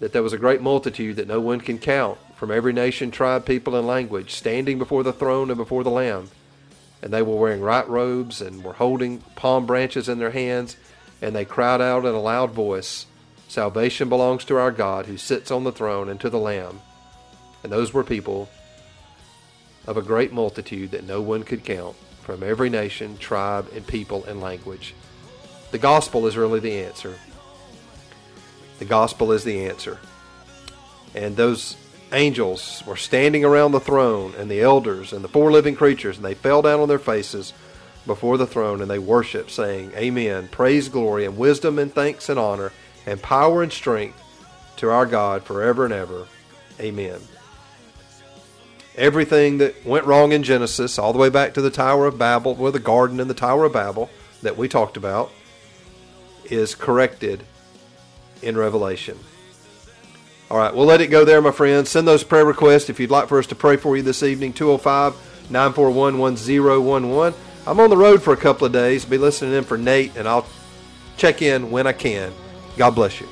that 0.00 0.12
there 0.12 0.22
was 0.22 0.32
a 0.32 0.38
great 0.38 0.60
multitude 0.60 1.16
that 1.16 1.26
no 1.26 1.40
one 1.40 1.60
can 1.60 1.78
count 1.78 2.18
from 2.36 2.50
every 2.50 2.72
nation, 2.72 3.10
tribe, 3.10 3.44
people, 3.44 3.74
and 3.74 3.86
language, 3.86 4.32
standing 4.32 4.78
before 4.78 5.02
the 5.02 5.12
throne 5.12 5.50
and 5.50 5.56
before 5.56 5.82
the 5.82 5.90
Lamb. 5.90 6.30
And 7.02 7.12
they 7.12 7.22
were 7.22 7.36
wearing 7.36 7.62
white 7.62 7.88
robes 7.88 8.40
and 8.40 8.62
were 8.62 8.74
holding 8.74 9.20
palm 9.34 9.66
branches 9.66 10.08
in 10.08 10.18
their 10.18 10.30
hands, 10.30 10.76
and 11.20 11.34
they 11.34 11.44
cried 11.44 11.80
out 11.80 12.04
in 12.04 12.14
a 12.14 12.20
loud 12.20 12.52
voice, 12.52 13.06
Salvation 13.48 14.08
belongs 14.08 14.44
to 14.44 14.56
our 14.56 14.72
God 14.72 15.06
who 15.06 15.16
sits 15.16 15.50
on 15.50 15.64
the 15.64 15.72
throne 15.72 16.08
and 16.08 16.20
to 16.20 16.28
the 16.28 16.38
Lamb. 16.38 16.80
And 17.62 17.72
those 17.72 17.94
were 17.94 18.04
people 18.04 18.48
of 19.86 19.96
a 19.96 20.02
great 20.02 20.32
multitude 20.32 20.90
that 20.90 21.06
no 21.06 21.22
one 21.22 21.44
could 21.44 21.64
count 21.64 21.96
from 22.22 22.42
every 22.42 22.68
nation, 22.68 23.16
tribe, 23.18 23.68
and 23.72 23.86
people 23.86 24.24
and 24.24 24.40
language. 24.40 24.94
The 25.70 25.78
gospel 25.78 26.26
is 26.26 26.36
really 26.36 26.60
the 26.60 26.80
answer. 26.80 27.16
The 28.78 28.84
gospel 28.84 29.32
is 29.32 29.44
the 29.44 29.66
answer. 29.66 29.98
And 31.14 31.36
those 31.36 31.76
angels 32.12 32.82
were 32.86 32.96
standing 32.96 33.44
around 33.44 33.72
the 33.72 33.80
throne, 33.80 34.34
and 34.38 34.50
the 34.50 34.60
elders 34.60 35.12
and 35.12 35.24
the 35.24 35.28
four 35.28 35.50
living 35.50 35.74
creatures, 35.74 36.16
and 36.16 36.24
they 36.24 36.34
fell 36.34 36.62
down 36.62 36.80
on 36.80 36.88
their 36.88 36.98
faces 36.98 37.52
before 38.06 38.38
the 38.38 38.46
throne, 38.46 38.80
and 38.80 38.90
they 38.90 38.98
worshiped, 38.98 39.50
saying, 39.50 39.92
Amen. 39.96 40.48
Praise, 40.50 40.88
glory, 40.88 41.24
and 41.24 41.36
wisdom, 41.36 41.78
and 41.78 41.92
thanks, 41.92 42.28
and 42.28 42.38
honor, 42.38 42.72
and 43.04 43.20
power, 43.20 43.62
and 43.62 43.72
strength 43.72 44.22
to 44.76 44.90
our 44.90 45.06
God 45.06 45.42
forever 45.42 45.84
and 45.84 45.92
ever. 45.92 46.26
Amen. 46.80 47.20
Everything 48.96 49.58
that 49.58 49.84
went 49.84 50.06
wrong 50.06 50.32
in 50.32 50.42
Genesis, 50.42 50.98
all 50.98 51.12
the 51.12 51.18
way 51.18 51.28
back 51.28 51.54
to 51.54 51.60
the 51.60 51.70
Tower 51.70 52.06
of 52.06 52.18
Babel, 52.18 52.56
or 52.58 52.70
the 52.70 52.78
garden 52.78 53.20
and 53.20 53.28
the 53.28 53.34
Tower 53.34 53.64
of 53.64 53.72
Babel 53.72 54.08
that 54.42 54.56
we 54.56 54.68
talked 54.68 54.96
about, 54.96 55.30
is 56.44 56.74
corrected 56.74 57.42
in 58.42 58.56
Revelation. 58.56 59.18
All 60.48 60.58
right, 60.58 60.72
we'll 60.72 60.86
let 60.86 61.00
it 61.00 61.08
go 61.08 61.24
there, 61.24 61.42
my 61.42 61.50
friends. 61.50 61.90
Send 61.90 62.06
those 62.06 62.22
prayer 62.22 62.44
requests 62.44 62.88
if 62.88 63.00
you'd 63.00 63.10
like 63.10 63.28
for 63.28 63.38
us 63.38 63.48
to 63.48 63.56
pray 63.56 63.76
for 63.76 63.96
you 63.96 64.02
this 64.02 64.22
evening, 64.22 64.52
205 64.52 65.50
941 65.50 66.18
1011. 66.18 67.40
I'm 67.66 67.80
on 67.80 67.90
the 67.90 67.96
road 67.96 68.22
for 68.22 68.32
a 68.32 68.36
couple 68.36 68.64
of 68.64 68.72
days. 68.72 69.04
Be 69.04 69.18
listening 69.18 69.54
in 69.54 69.64
for 69.64 69.76
Nate, 69.76 70.16
and 70.16 70.28
I'll 70.28 70.46
check 71.16 71.42
in 71.42 71.72
when 71.72 71.88
I 71.88 71.92
can. 71.92 72.32
God 72.76 72.94
bless 72.94 73.20
you. 73.20 73.28